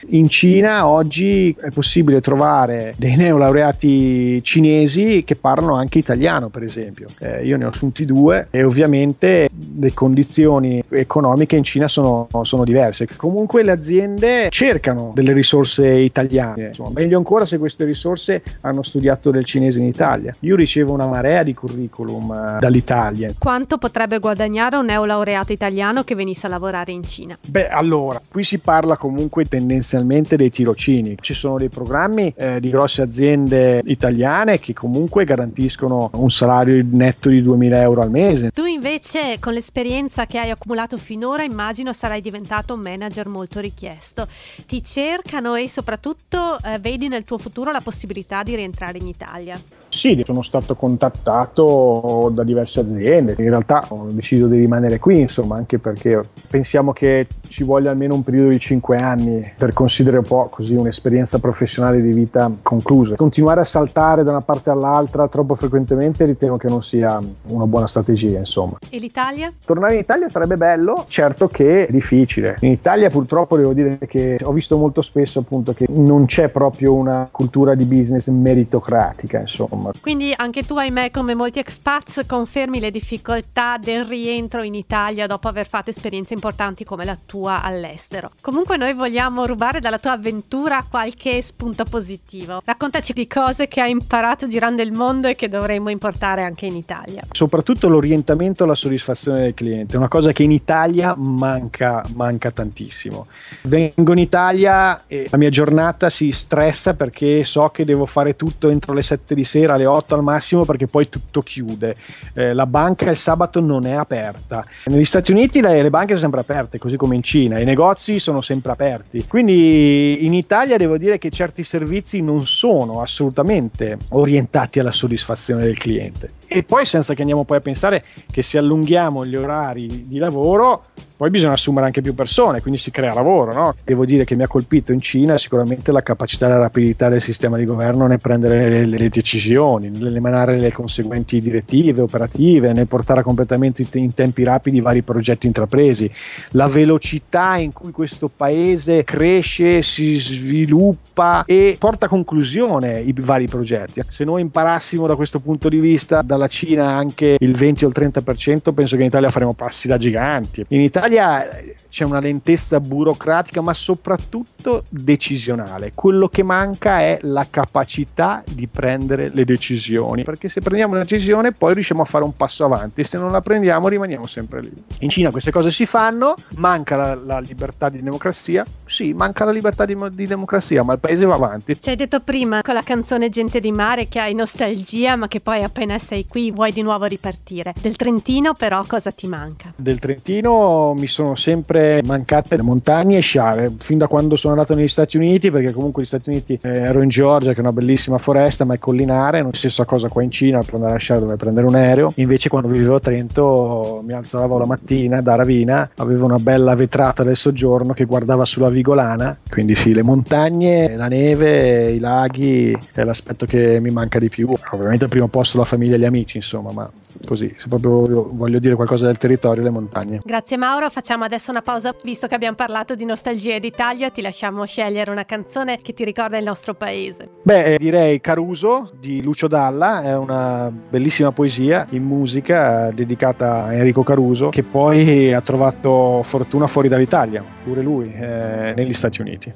in 0.10 0.30
Cina 0.30 0.88
oggi 0.88 1.56
è 1.60 1.70
possibile 1.70 2.22
trovare 2.22 2.94
dei 2.98 3.16
neolaureati 3.16 4.42
cinesi 4.44 5.24
che 5.26 5.36
parlano 5.36 5.76
anche 5.76 5.98
italiano, 5.98 6.50
per 6.50 6.64
esempio. 6.64 7.08
Eh, 7.20 7.46
io 7.46 7.58
ne 7.58 7.66
ho 7.66 7.70
assunti 7.70 8.06
due 8.06 8.48
e 8.52 8.64
ovviamente 8.64 9.50
le 9.76 9.94
condizioni 9.94 10.84
economiche 10.90 11.56
in 11.56 11.64
Cina 11.64 11.88
sono, 11.88 12.28
sono 12.44 12.64
diverse. 12.64 13.08
Comunque 13.16 13.64
le 13.64 13.72
aziende 13.72 14.48
cercano 14.50 15.12
delle 15.14 15.34
risorse 15.34 15.88
italiane, 15.88 16.68
Insomma, 16.68 16.92
meglio 16.94 17.18
ancora 17.18 17.46
se 17.46 17.58
queste 17.58 17.86
risorse 17.86 18.42
hanno 18.62 18.84
studiato 18.84 19.32
del 19.32 19.46
cinese 19.46 19.80
in 19.80 19.86
Italia. 19.86 20.34
Io 20.42 20.56
ricevo 20.56 20.94
una 20.94 21.08
marea 21.08 21.44
di 21.44 21.54
curriculum 21.54 22.32
eh, 22.32 22.60
dall'Italia. 22.60 23.34
Quanto 23.38 23.78
potrebbe 23.78 24.20
guadagnare 24.20 24.78
un 24.78 24.86
neolaureato 24.86 25.52
italiano 25.52 26.04
che 26.04 26.16
venisse 26.16 26.46
a 26.46 26.50
lavorare 26.50 26.92
in 26.92 27.04
Cina? 27.04 27.38
Beh, 27.46 27.70
allora, 27.70 28.22
qui 28.30 28.44
si 28.44 28.60
parla 28.60 28.98
comunque 28.98 29.41
tendenzialmente 29.46 30.36
dei 30.36 30.50
tirocini. 30.50 31.18
Ci 31.20 31.34
sono 31.34 31.58
dei 31.58 31.70
programmi 31.70 32.34
eh, 32.36 32.60
di 32.60 32.70
grosse 32.70 33.02
aziende 33.02 33.82
italiane 33.86 34.60
che 34.60 34.74
comunque 34.74 35.26
garantiscono 35.26 36.10
un 36.14 36.30
salario 36.30 36.84
netto 36.92 37.30
di 37.30 37.42
2000 37.42 37.82
euro 37.82 38.02
al 38.02 38.10
mese. 38.10 38.52
Tu 38.52 38.66
invece, 38.66 39.38
con 39.40 39.54
l'esperienza 39.54 40.26
che 40.26 40.40
hai 40.40 40.50
accumulato 40.50 40.98
finora, 40.98 41.44
immagino 41.44 41.94
sarai 41.94 42.22
diventato 42.22 42.74
un 42.74 42.82
manager 42.82 43.28
molto 43.28 43.60
richiesto. 43.60 44.28
Ti 44.66 44.84
cercano 44.84 45.56
e 45.56 45.68
soprattutto 45.70 46.58
eh, 46.64 46.80
vedi 46.80 47.08
nel 47.08 47.24
tuo 47.24 47.38
futuro 47.38 47.72
la 47.72 47.82
possibilità 47.82 48.44
di 48.44 48.56
rientrare 48.56 48.98
in 48.98 49.08
Italia. 49.08 49.60
Sì, 49.90 50.22
sono 50.26 50.42
stato 50.42 50.76
contattato 50.76 52.32
da 52.34 52.44
diverse 52.44 52.80
aziende. 52.80 53.36
In 53.38 53.50
realtà 53.50 53.86
ho 53.90 54.08
deciso 54.10 54.48
di 54.48 54.58
rimanere 54.58 55.00
qui, 55.00 55.20
insomma, 55.20 55.58
anche 55.58 55.80
perché 55.80 56.22
pensiamo 56.50 56.94
che 56.94 57.28
ci 57.48 57.64
voglia 57.64 57.92
almeno 57.92 58.14
un 58.14 58.24
periodo 58.24 58.50
di 58.50 58.60
5 58.60 58.96
anni 58.98 59.31
per 59.58 59.74
considerare 59.74 60.20
un 60.20 60.28
po' 60.28 60.48
così 60.50 60.76
un'esperienza 60.76 61.40
professionale 61.40 62.02
di 62.02 62.12
vita 62.12 62.52
conclusa. 62.62 63.16
Continuare 63.16 63.62
a 63.62 63.66
saltare 63.66 64.24
da 64.24 64.32
una 64.32 64.42
parte 64.42 64.70
all'altra 64.70 65.28
troppo 65.28 65.56
frequentemente 65.56 66.26
ritengo 66.26 66.58
che 66.58 66.68
non 66.68 66.84
sia 66.84 67.22
una 67.48 67.66
buona 67.66 67.88
strategia, 67.88 68.38
insomma. 68.38 68.78
E 68.90 68.98
l'Italia? 69.00 69.52
Tornare 69.64 69.94
in 69.94 70.00
Italia 70.00 70.28
sarebbe 70.30 70.58
bello, 70.58 71.06
certo 71.08 71.48
che 71.48 71.88
è 71.88 71.92
difficile. 71.92 72.58
In 72.62 72.72
Italia 72.72 73.10
purtroppo 73.10 73.56
devo 73.58 73.74
dire 73.74 73.98
che 74.08 74.40
ho 74.42 74.52
visto 74.52 74.78
molto 74.78 75.02
spesso 75.02 75.40
appunto 75.40 75.74
che 75.74 75.86
non 75.90 76.26
c'è 76.26 76.50
proprio 76.50 76.94
una 76.94 77.28
cultura 77.32 77.76
di 77.76 77.86
business 77.86 78.28
meritocratica, 78.28 79.40
insomma. 79.40 79.92
Quindi 80.02 80.34
anche 80.36 80.64
tu, 80.64 80.76
ahimè, 80.76 81.12
come 81.12 81.36
molti 81.36 81.60
expats, 81.60 82.24
confermi 82.26 82.80
le 82.80 82.92
difficoltà 82.92 83.78
del 83.78 84.06
rientro 84.06 84.64
in 84.64 84.74
Italia 84.74 85.28
dopo 85.28 85.48
aver 85.48 85.68
fatto 85.68 85.90
esperienze 85.90 86.34
importanti 86.34 86.84
come 86.84 87.06
la 87.06 87.18
tua 87.24 87.62
all'estero. 87.62 88.32
Comunque 88.42 88.78
noi 88.78 88.94
vogliamo 88.94 89.21
rubare 89.30 89.80
dalla 89.80 90.00
tua 90.00 90.14
avventura 90.14 90.84
qualche 90.90 91.42
spunto 91.42 91.84
positivo. 91.84 92.62
Raccontaci 92.66 93.14
di 93.14 93.28
cose 93.28 93.68
che 93.68 93.82
hai 93.82 93.92
imparato 93.92 94.48
girando 94.48 94.82
il 94.82 94.92
mondo 94.92 95.28
e 95.28 95.36
che 95.36 95.48
dovremmo 95.48 95.90
importare 95.90 96.44
anche 96.44 96.66
in 96.66 96.76
Italia. 96.76 97.22
Soprattutto 97.32 97.88
l'orientamento 97.88 98.64
alla 98.64 98.76
soddisfazione 98.76 99.42
del 99.42 99.54
cliente, 99.54 99.98
una 99.98 100.08
cosa 100.08 100.32
che 100.32 100.44
in 100.44 100.52
Italia 100.52 101.14
manca, 101.16 102.04
manca 102.16 102.52
tantissimo. 102.52 103.28
Vengo 103.64 104.12
in 104.12 104.18
Italia 104.18 105.06
e 105.08 105.28
la 105.30 105.38
mia 105.38 105.50
giornata 105.50 106.10
si 106.10 106.32
stressa 106.32 106.96
perché 106.96 107.44
so 107.44 107.68
che 107.70 107.86
devo 107.86 108.06
fare 108.06 108.36
tutto 108.36 108.70
entro 108.70 108.94
le 108.94 109.04
7 109.04 109.36
di 109.36 109.46
sera, 109.46 109.76
alle 109.76 109.86
8 109.86 110.16
al 110.16 110.24
massimo 110.24 110.66
perché 110.66 110.88
poi 110.88 111.10
tutto 111.10 111.42
chiude. 111.42 111.96
Eh, 112.34 112.54
la 112.54 112.66
banca 112.66 113.10
il 113.10 113.18
sabato 113.18 113.60
non 113.60 113.86
è 113.86 113.94
aperta. 113.94 114.64
Negli 114.86 115.06
Stati 115.06 115.32
Uniti 115.32 115.62
le, 115.62 115.82
le 115.82 115.90
banche 115.90 116.16
sono 116.16 116.32
sempre 116.32 116.40
aperte, 116.40 116.80
così 116.80 116.98
come 116.98 117.16
in 117.16 117.24
Cina, 117.24 117.60
i 117.60 117.66
negozi 117.66 118.18
sono 118.18 118.42
sempre 118.42 118.72
aperti. 118.72 119.11
Quindi 119.28 120.26
in 120.26 120.34
Italia 120.34 120.78
devo 120.78 120.98
dire 120.98 121.18
che 121.18 121.30
certi 121.30 121.64
servizi 121.64 122.22
non 122.22 122.46
sono 122.46 123.02
assolutamente 123.02 123.98
orientati 124.10 124.80
alla 124.80 124.92
soddisfazione 124.92 125.64
del 125.64 125.78
cliente. 125.78 126.30
E 126.54 126.64
poi 126.64 126.84
senza 126.84 127.14
che 127.14 127.22
andiamo 127.22 127.46
poi 127.46 127.58
a 127.58 127.62
pensare 127.62 128.04
che 128.30 128.42
se 128.42 128.58
allunghiamo 128.58 129.26
gli 129.26 129.38
orari 129.38 130.06
di 130.06 130.18
lavoro 130.18 130.84
poi 131.22 131.30
bisogna 131.30 131.54
assumere 131.54 131.86
anche 131.86 132.02
più 132.02 132.16
persone, 132.16 132.62
quindi 132.62 132.80
si 132.80 132.90
crea 132.90 133.14
lavoro. 133.14 133.54
No? 133.54 133.76
Devo 133.86 134.06
dire 134.06 134.26
che 134.26 134.36
mi 134.36 134.42
ha 134.42 134.48
colpito 134.48 134.92
in 134.92 135.00
Cina 135.00 135.38
sicuramente 135.38 135.92
la 135.92 136.02
capacità 136.02 136.48
e 136.48 136.50
la 136.50 136.58
rapidità 136.58 137.10
del 137.10 137.22
sistema 137.22 137.58
di 137.58 137.64
governo 137.64 138.08
nel 138.08 138.20
prendere 138.20 138.68
le, 138.68 138.86
le 138.88 139.10
decisioni, 139.10 139.92
nell'emanare 139.92 140.58
le 140.58 140.72
conseguenti 140.72 141.40
direttive 141.40 142.02
operative, 142.02 142.74
nel 142.74 142.88
portare 142.88 143.20
a 143.20 143.24
completamento 143.24 143.84
in 144.00 144.14
tempi 144.16 144.42
rapidi 144.42 144.78
i 144.78 144.82
vari 144.82 145.04
progetti 145.04 145.46
intrapresi, 145.46 146.10
la 146.54 146.66
velocità 146.66 147.56
in 147.58 147.72
cui 147.72 147.92
questo 147.92 148.28
paese 148.28 149.04
cresce, 149.04 149.84
si 149.84 150.16
sviluppa 150.16 151.44
e 151.46 151.76
porta 151.78 152.08
a 152.08 152.10
conclusione 152.10 153.00
i 153.00 153.14
vari 153.22 153.46
progetti. 153.46 154.02
Se 154.08 154.24
noi 154.24 154.42
imparassimo 154.42 155.06
da 155.06 155.16
questo 155.16 155.40
punto 155.40 155.70
di 155.70 155.80
vista 155.80 156.24
dalla 156.24 156.41
Cina 156.48 156.96
anche 156.96 157.38
il 157.40 157.56
20 157.56 157.86
o 157.86 157.88
il 157.88 157.94
30%, 157.98 158.74
penso 158.74 158.96
che 158.96 159.02
in 159.02 159.08
Italia 159.08 159.30
faremo 159.30 159.54
passi 159.54 159.88
da 159.88 159.98
giganti. 159.98 160.66
In 160.70 160.82
Italia 160.82 161.48
c'è 161.90 162.06
una 162.06 162.20
lentezza 162.20 162.80
burocratica, 162.80 163.62
ma 163.62 163.74
soprattutto 163.74 164.84
decisionale. 164.90 165.92
Quello 165.94 166.28
che 166.28 166.44
manca 166.44 167.00
è 167.00 167.20
la 167.22 167.46
capacità 167.50 168.44
di 168.50 168.68
prendere 168.68 169.30
le 169.34 169.46
decisioni, 169.46 170.24
perché 170.24 170.50
se 170.50 170.62
prendiamo 170.62 170.94
una 170.94 171.02
decisione 171.02 171.52
poi 171.52 171.74
riusciamo 171.74 172.02
a 172.02 172.06
fare 172.06 172.24
un 172.24 172.34
passo 172.34 172.66
avanti, 172.66 173.04
se 173.04 173.18
non 173.18 173.32
la 173.32 173.42
prendiamo 173.42 173.88
rimaniamo 173.88 174.26
sempre 174.26 174.62
lì. 174.62 174.72
In 175.00 175.10
Cina 175.10 175.32
queste 175.32 175.52
cose 175.52 175.72
si 175.72 175.86
fanno, 175.86 176.36
manca 176.56 176.96
la, 176.96 177.16
la 177.16 177.40
libertà 177.40 177.90
di 177.90 178.02
democrazia, 178.02 178.66
sì, 178.86 179.14
manca 179.14 179.46
la 179.46 179.52
libertà 179.52 179.86
di, 179.86 179.96
di, 180.12 180.28
democrazia, 180.28 180.84
ma 180.84 180.94
il 180.94 181.00
paese 181.00 181.26
va 181.26 181.36
avanti. 181.36 181.80
Ci 181.80 181.90
hai 181.90 181.96
detto 181.96 182.20
prima 182.22 182.62
con 182.62 182.74
la 182.74 182.84
canzone 182.84 183.30
Gente 183.30 183.60
di 183.60 183.72
mare 183.72 184.08
che 184.08 184.20
hai 184.20 184.34
nostalgia, 184.34 185.16
ma 185.16 185.28
che 185.28 185.42
poi 185.42 185.64
appena 185.64 185.98
sei 186.00 186.26
qui 186.32 186.50
vuoi 186.50 186.72
di 186.72 186.82
nuovo 186.82 187.04
ripartire. 187.04 187.74
Del 187.82 187.98
Trentino 187.98 188.54
però 188.54 188.86
cosa 188.88 189.12
ti 189.12 189.28
manca? 189.28 189.74
Del 189.76 190.00
Trentino 190.00 190.94
mi 190.96 191.08
sono 191.08 191.36
sempre 191.36 192.02
mancate 192.06 192.56
le 192.56 192.62
montagne 192.62 193.18
e 193.18 193.20
sciare, 193.20 193.74
fin 193.78 193.98
da 193.98 194.08
quando 194.08 194.38
sono 194.38 194.54
andato 194.54 194.74
negli 194.74 194.88
Stati 194.88 195.18
Uniti, 195.18 195.52
perché 195.52 195.74
comunque 195.74 196.04
negli 196.04 196.08
Stati 196.08 196.30
Uniti 196.30 196.58
eh, 196.62 196.70
ero 196.70 197.02
in 197.02 197.10
Georgia, 197.10 197.52
che 197.52 197.58
è 197.58 197.60
una 197.60 197.74
bellissima 197.74 198.18
foresta, 198.18 198.64
ma 198.64 198.76
è 198.76 198.80
collinare, 198.80 199.42
non 199.42 199.52
stessa 199.52 199.84
cosa 199.84 200.08
qua 200.08 200.24
in 200.24 200.32
Cina, 200.32 200.60
per 200.60 200.76
andare 200.76 200.96
a 200.96 201.00
sciare 201.00 201.20
dovevo 201.20 201.38
prendere 201.38 201.68
un 201.68 201.76
aereo, 201.76 202.14
invece 202.16 202.48
quando 202.48 202.70
vivevo 202.70 202.96
a 202.96 203.00
Trento 203.02 204.02
mi 204.06 204.14
alzavo 204.14 204.58
la 204.58 204.66
mattina 204.66 205.20
da 205.20 205.36
Ravina, 205.36 205.92
avevo 205.98 206.28
una 206.28 206.40
bella 206.40 206.76
vetrata 206.76 207.24
del 207.24 207.36
soggiorno 207.36 207.92
che 207.92 208.06
guardava 208.06 208.46
sulla 208.46 208.70
Vigolana, 208.70 209.38
quindi 209.50 209.76
sì, 209.76 209.94
le 209.94 210.04
montagne, 210.04 210.96
la 210.96 211.08
neve, 211.08 211.92
i 211.92 212.00
laghi 212.00 212.74
è 212.94 213.04
l'aspetto 213.04 213.46
che 213.46 213.82
mi 213.82 213.90
manca 213.90 214.18
di 214.18 214.30
più, 214.30 214.48
ovviamente 214.72 215.04
al 215.04 215.10
primo 215.10 215.28
posto 215.28 215.58
la 215.58 215.66
famiglia 215.66 215.96
e 215.96 216.00
gli 216.00 216.06
amici, 216.06 216.20
insomma, 216.38 216.72
ma 216.72 216.90
così, 217.26 217.48
se 217.56 217.68
proprio 217.68 218.30
voglio 218.32 218.60
dire 218.60 218.76
qualcosa 218.76 219.06
del 219.06 219.18
territorio, 219.18 219.64
le 219.64 219.70
montagne. 219.70 220.22
Grazie 220.24 220.58
Mauro, 220.58 220.90
facciamo 220.90 221.24
adesso 221.24 221.52
una 221.52 221.62
pausa, 221.62 221.94
visto 222.04 222.28
che 222.28 222.36
abbiamo 222.36 222.56
parlato 222.56 222.96
di 222.96 223.06
nostalgia 223.06 223.58
d'Italia, 223.60 224.10
ti 224.10 224.22
lasciamo 224.22 224.66
scegliere 224.66 225.12
una 225.12 225.26
canzone 225.26 225.78
che 225.82 225.94
ti 225.94 226.04
ricorda 226.04 226.38
il 226.38 226.44
nostro 226.44 226.74
paese. 226.74 227.30
Beh, 227.44 227.78
direi 227.78 228.22
Caruso 228.22 228.92
di 229.00 229.22
Lucio 229.22 229.48
Dalla, 229.48 230.04
è 230.04 230.16
una 230.16 230.72
bellissima 230.72 231.32
poesia 231.32 231.86
in 231.92 232.04
musica 232.04 232.92
dedicata 232.92 233.66
a 233.66 233.74
Enrico 233.74 234.04
Caruso, 234.04 234.50
che 234.50 234.64
poi 234.64 235.34
ha 235.34 235.42
trovato 235.42 236.22
fortuna 236.24 236.68
fuori 236.68 236.88
dall'Italia, 236.88 237.44
pure 237.64 237.82
lui, 237.82 238.14
eh, 238.14 238.74
negli 238.76 238.94
Stati 238.94 239.22
Uniti. 239.22 239.54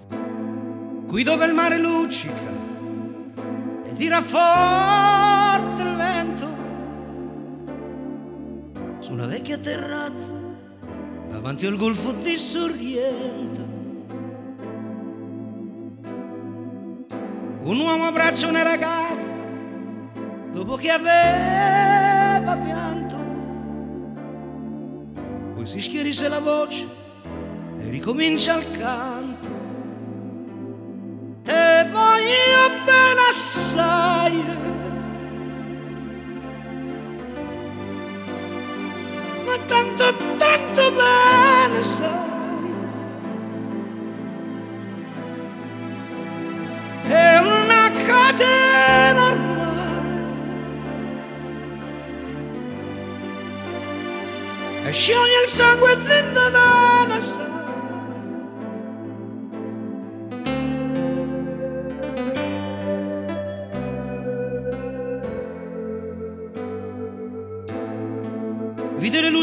Qui 1.07 1.23
dove 1.23 1.45
il 1.45 1.53
mare 1.53 1.79
luccica 1.79 2.53
e 3.85 3.93
tira 3.95 4.21
forte 4.21 5.24
una 9.15 9.27
vecchia 9.27 9.57
terrazza 9.57 10.33
davanti 11.29 11.65
al 11.65 11.77
golfo 11.77 12.11
di 12.11 12.35
Sorrento. 12.35 13.61
Un 17.61 17.79
uomo 17.79 18.07
abbraccia 18.07 18.47
una 18.47 18.61
ragazza 18.61 19.33
dopo 20.51 20.75
che 20.75 20.89
aveva 20.89 22.57
pianto. 22.57 23.15
Poi 25.53 25.65
si 25.65 25.79
schierisse 25.79 26.27
la 26.27 26.39
voce 26.39 26.85
e 27.79 27.89
ricomincia 27.89 28.57
il 28.57 28.77
canto. 28.77 29.47
Te 31.41 31.87
voglio 31.89 32.83
bene 32.83 33.21
assai. 33.29 34.74
Tanto, 39.67 40.03
tanto 40.37 40.91
bene 40.91 41.81
sai. 41.81 42.33
È 47.07 47.37
una 47.37 47.91
catena 48.05 49.25
ormai. 49.27 49.63
E 54.85 54.91
scioglie 54.91 55.43
il 55.43 55.49
sangue 55.49 55.97
dentro 56.03 56.49
da 56.49 57.05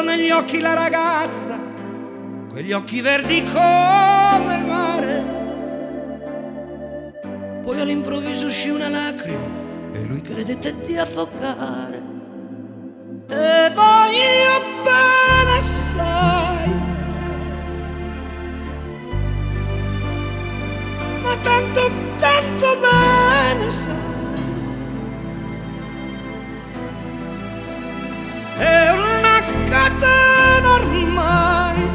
Guardò 0.00 0.16
negli 0.16 0.30
occhi 0.30 0.60
la 0.60 0.72
ragazza, 0.72 1.58
quegli 2.48 2.72
occhi 2.72 3.02
verdi 3.02 3.44
come 3.44 4.56
il 4.56 4.64
mare. 4.64 5.24
Poi 7.62 7.80
all'improvviso 7.80 8.46
uscì 8.46 8.70
una 8.70 8.88
lacrima 8.88 9.44
e 9.92 10.02
lui 10.04 10.22
credette 10.22 10.74
di 10.86 10.96
affogare. 10.96 12.02
Te 13.26 13.72
voglio 13.74 14.62
bene 14.84 15.58
assai, 15.58 16.70
ma 21.22 21.36
tanto, 21.42 21.90
tanto 22.18 22.78
bene 22.80 23.70
sai. 23.70 24.09
Ormai 30.80 31.88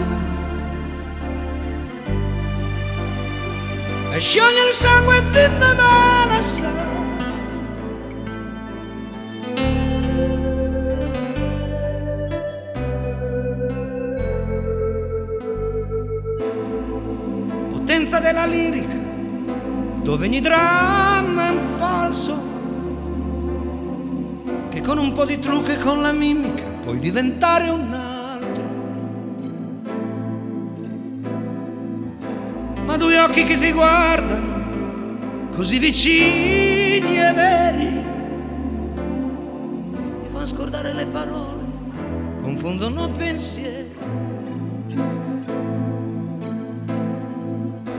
e 4.12 4.20
scioglie 4.20 4.70
il 4.70 4.74
sangue 4.74 5.22
di 5.32 5.48
Nevada. 5.60 6.14
Potenza 17.70 18.20
della 18.20 18.46
lirica, 18.46 18.96
dove 20.02 20.26
ogni 20.26 20.40
dramma 20.40 21.48
è 21.48 21.50
un 21.50 21.60
falso, 21.78 22.38
che 24.70 24.82
con 24.82 24.98
un 24.98 25.12
po' 25.12 25.26
di 25.26 25.40
trucco 25.40 25.72
e 25.72 25.78
con 25.78 26.02
la 26.02 26.12
mimica 26.14 26.64
puoi 26.84 27.00
diventare 27.00 27.70
un 27.70 28.05
due 33.06 33.20
occhi 33.20 33.44
che 33.44 33.60
ti 33.60 33.72
guardano, 33.72 35.50
così 35.52 35.78
vicini 35.78 37.20
e 37.20 37.34
veri, 37.36 38.04
ti 40.24 40.28
fanno 40.32 40.46
scordare 40.46 40.92
le 40.92 41.06
parole, 41.06 41.64
confondono 42.42 43.12
pensieri. 43.12 43.94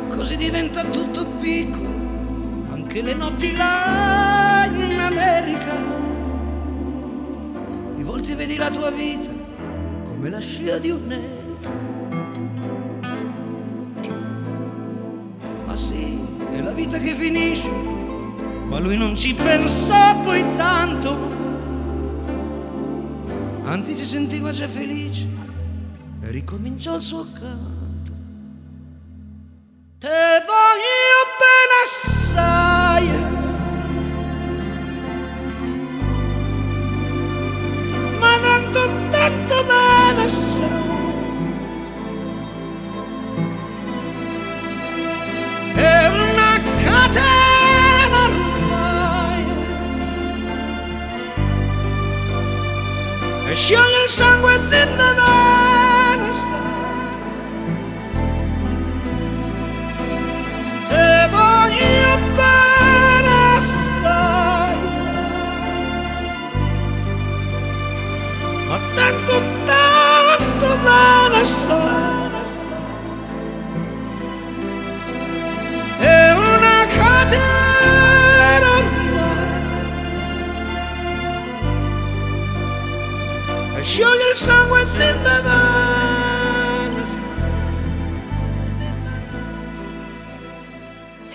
Così 0.09 0.37
diventa 0.37 0.83
tutto 0.83 1.25
piccolo, 1.41 1.89
anche 2.73 3.01
le 3.01 3.15
notti 3.15 3.55
là 3.55 4.69
in 4.69 4.99
America. 4.99 5.73
Di 7.95 8.03
volte 8.03 8.35
vedi 8.35 8.57
la 8.57 8.71
tua 8.71 8.91
vita 8.91 9.31
come 10.03 10.31
la 10.31 10.41
scia 10.41 10.79
di 10.79 10.91
un'elica. 10.91 11.35
Ma 11.35 11.36
vita 16.77 16.99
che 16.99 17.15
finisce, 17.15 17.69
ma 18.69 18.79
lui 18.79 18.99
non 18.99 19.17
ci 19.17 19.35
pensò 19.35 20.21
poi 20.23 20.45
tanto. 20.57 21.35
Anzi 23.65 23.97
si 23.97 24.05
sentiva 24.05 24.53
già 24.53 24.69
felice 24.69 25.27
e 26.21 26.31
ricominciò 26.31 26.95
il 26.97 27.03
suo 27.03 27.27
canto. 27.33 28.13
Te 29.99 30.45
voglio 30.47 31.19
bene 31.41 31.77
assai 31.83 33.09
Ma 38.21 38.39
tanto, 38.39 38.81
tanto 39.11 39.65
bene 39.65 40.23
assai 40.23 40.86
E 53.57 53.59
scioglie 53.59 54.05
il 54.05 54.11
sangue 54.11 54.59
di 54.69 54.85
Nevada 54.97 55.36
E 83.87 83.89
scioglie 83.89 84.31
il 84.31 84.37
sangue 84.37 84.85
di 84.91 85.96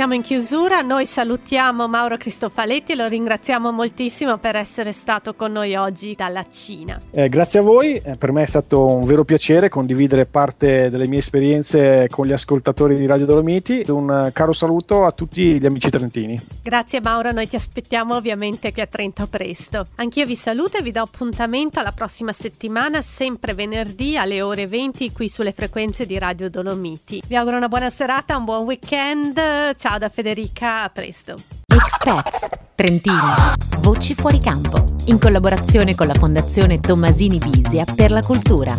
Siamo 0.01 0.15
in 0.15 0.23
chiusura, 0.23 0.81
noi 0.81 1.05
salutiamo 1.05 1.87
Mauro 1.87 2.17
Cristofaletti 2.17 2.93
e 2.93 2.95
lo 2.95 3.07
ringraziamo 3.07 3.71
moltissimo 3.71 4.39
per 4.39 4.55
essere 4.55 4.93
stato 4.93 5.35
con 5.35 5.51
noi 5.51 5.75
oggi 5.75 6.15
dalla 6.15 6.43
Cina. 6.49 6.99
Eh, 7.11 7.29
grazie 7.29 7.59
a 7.59 7.61
voi, 7.61 7.97
eh, 7.97 8.15
per 8.15 8.31
me 8.31 8.41
è 8.41 8.47
stato 8.47 8.83
un 8.83 9.05
vero 9.05 9.23
piacere 9.23 9.69
condividere 9.69 10.25
parte 10.25 10.89
delle 10.89 11.05
mie 11.05 11.19
esperienze 11.19 12.07
con 12.09 12.25
gli 12.25 12.31
ascoltatori 12.31 12.97
di 12.97 13.05
Radio 13.05 13.27
Dolomiti. 13.27 13.83
Un 13.89 14.25
eh, 14.25 14.31
caro 14.31 14.53
saluto 14.53 15.05
a 15.05 15.11
tutti 15.11 15.59
gli 15.59 15.65
amici 15.67 15.91
trentini. 15.91 16.41
Grazie 16.63 16.99
Mauro, 16.99 17.31
noi 17.31 17.47
ti 17.47 17.55
aspettiamo 17.55 18.15
ovviamente 18.15 18.73
qui 18.73 18.81
a 18.81 18.87
Trento 18.87 19.27
presto. 19.27 19.85
Anch'io 19.97 20.25
vi 20.25 20.35
saluto 20.35 20.77
e 20.77 20.81
vi 20.81 20.89
do 20.89 21.03
appuntamento 21.03 21.79
alla 21.79 21.91
prossima 21.91 22.33
settimana, 22.33 23.03
sempre 23.03 23.53
venerdì 23.53 24.17
alle 24.17 24.41
ore 24.41 24.65
20 24.65 25.11
qui 25.11 25.29
sulle 25.29 25.51
frequenze 25.51 26.07
di 26.07 26.17
Radio 26.17 26.49
Dolomiti. 26.49 27.21
Vi 27.27 27.35
auguro 27.35 27.57
una 27.57 27.67
buona 27.67 27.91
serata, 27.91 28.35
un 28.35 28.45
buon 28.45 28.63
weekend. 28.63 29.35
Ciao 29.75 29.89
da 29.97 30.10
Federica, 30.10 30.84
a 30.84 30.89
presto. 30.89 31.36
Expats, 31.67 32.47
Trentini, 32.75 33.15
Voci 33.80 34.13
fuori 34.15 34.39
campo, 34.39 34.84
in 35.06 35.19
collaborazione 35.19 35.95
con 35.95 36.08
la 36.08 36.13
Fondazione 36.13 36.80
Tommasini 36.80 37.38
Bisia 37.38 37.86
per 37.86 38.12
la 38.12 38.21
cultura. 38.21 38.75